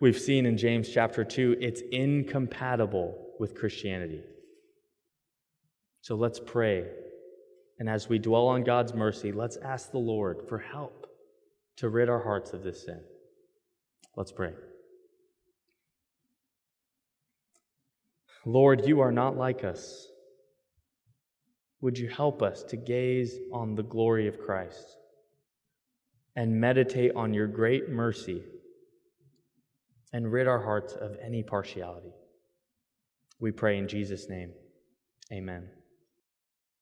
We've 0.00 0.18
seen 0.18 0.44
in 0.44 0.58
James 0.58 0.88
chapter 0.88 1.24
2, 1.24 1.58
it's 1.60 1.80
incompatible 1.92 3.16
with 3.38 3.54
Christianity. 3.54 4.22
So 6.00 6.16
let's 6.16 6.40
pray. 6.40 6.86
And 7.78 7.88
as 7.88 8.08
we 8.08 8.18
dwell 8.18 8.48
on 8.48 8.64
God's 8.64 8.92
mercy, 8.92 9.32
let's 9.32 9.56
ask 9.56 9.90
the 9.90 9.98
Lord 9.98 10.42
for 10.48 10.58
help 10.58 11.06
to 11.76 11.88
rid 11.88 12.08
our 12.08 12.22
hearts 12.22 12.52
of 12.52 12.62
this 12.62 12.84
sin. 12.84 13.00
Let's 14.16 14.32
pray. 14.32 14.52
Lord, 18.44 18.86
you 18.86 19.00
are 19.00 19.12
not 19.12 19.36
like 19.36 19.64
us. 19.64 20.08
Would 21.80 21.98
you 21.98 22.08
help 22.08 22.42
us 22.42 22.62
to 22.64 22.76
gaze 22.76 23.38
on 23.52 23.74
the 23.74 23.82
glory 23.82 24.28
of 24.28 24.40
Christ 24.40 24.96
and 26.36 26.60
meditate 26.60 27.12
on 27.14 27.32
your 27.32 27.46
great 27.46 27.88
mercy 27.88 28.42
and 30.14 30.30
rid 30.30 30.46
our 30.46 30.62
hearts 30.62 30.94
of 30.94 31.16
any 31.20 31.42
partiality? 31.42 32.14
We 33.40 33.50
pray 33.50 33.78
in 33.78 33.88
Jesus' 33.88 34.28
name. 34.28 34.52
Amen. 35.32 35.68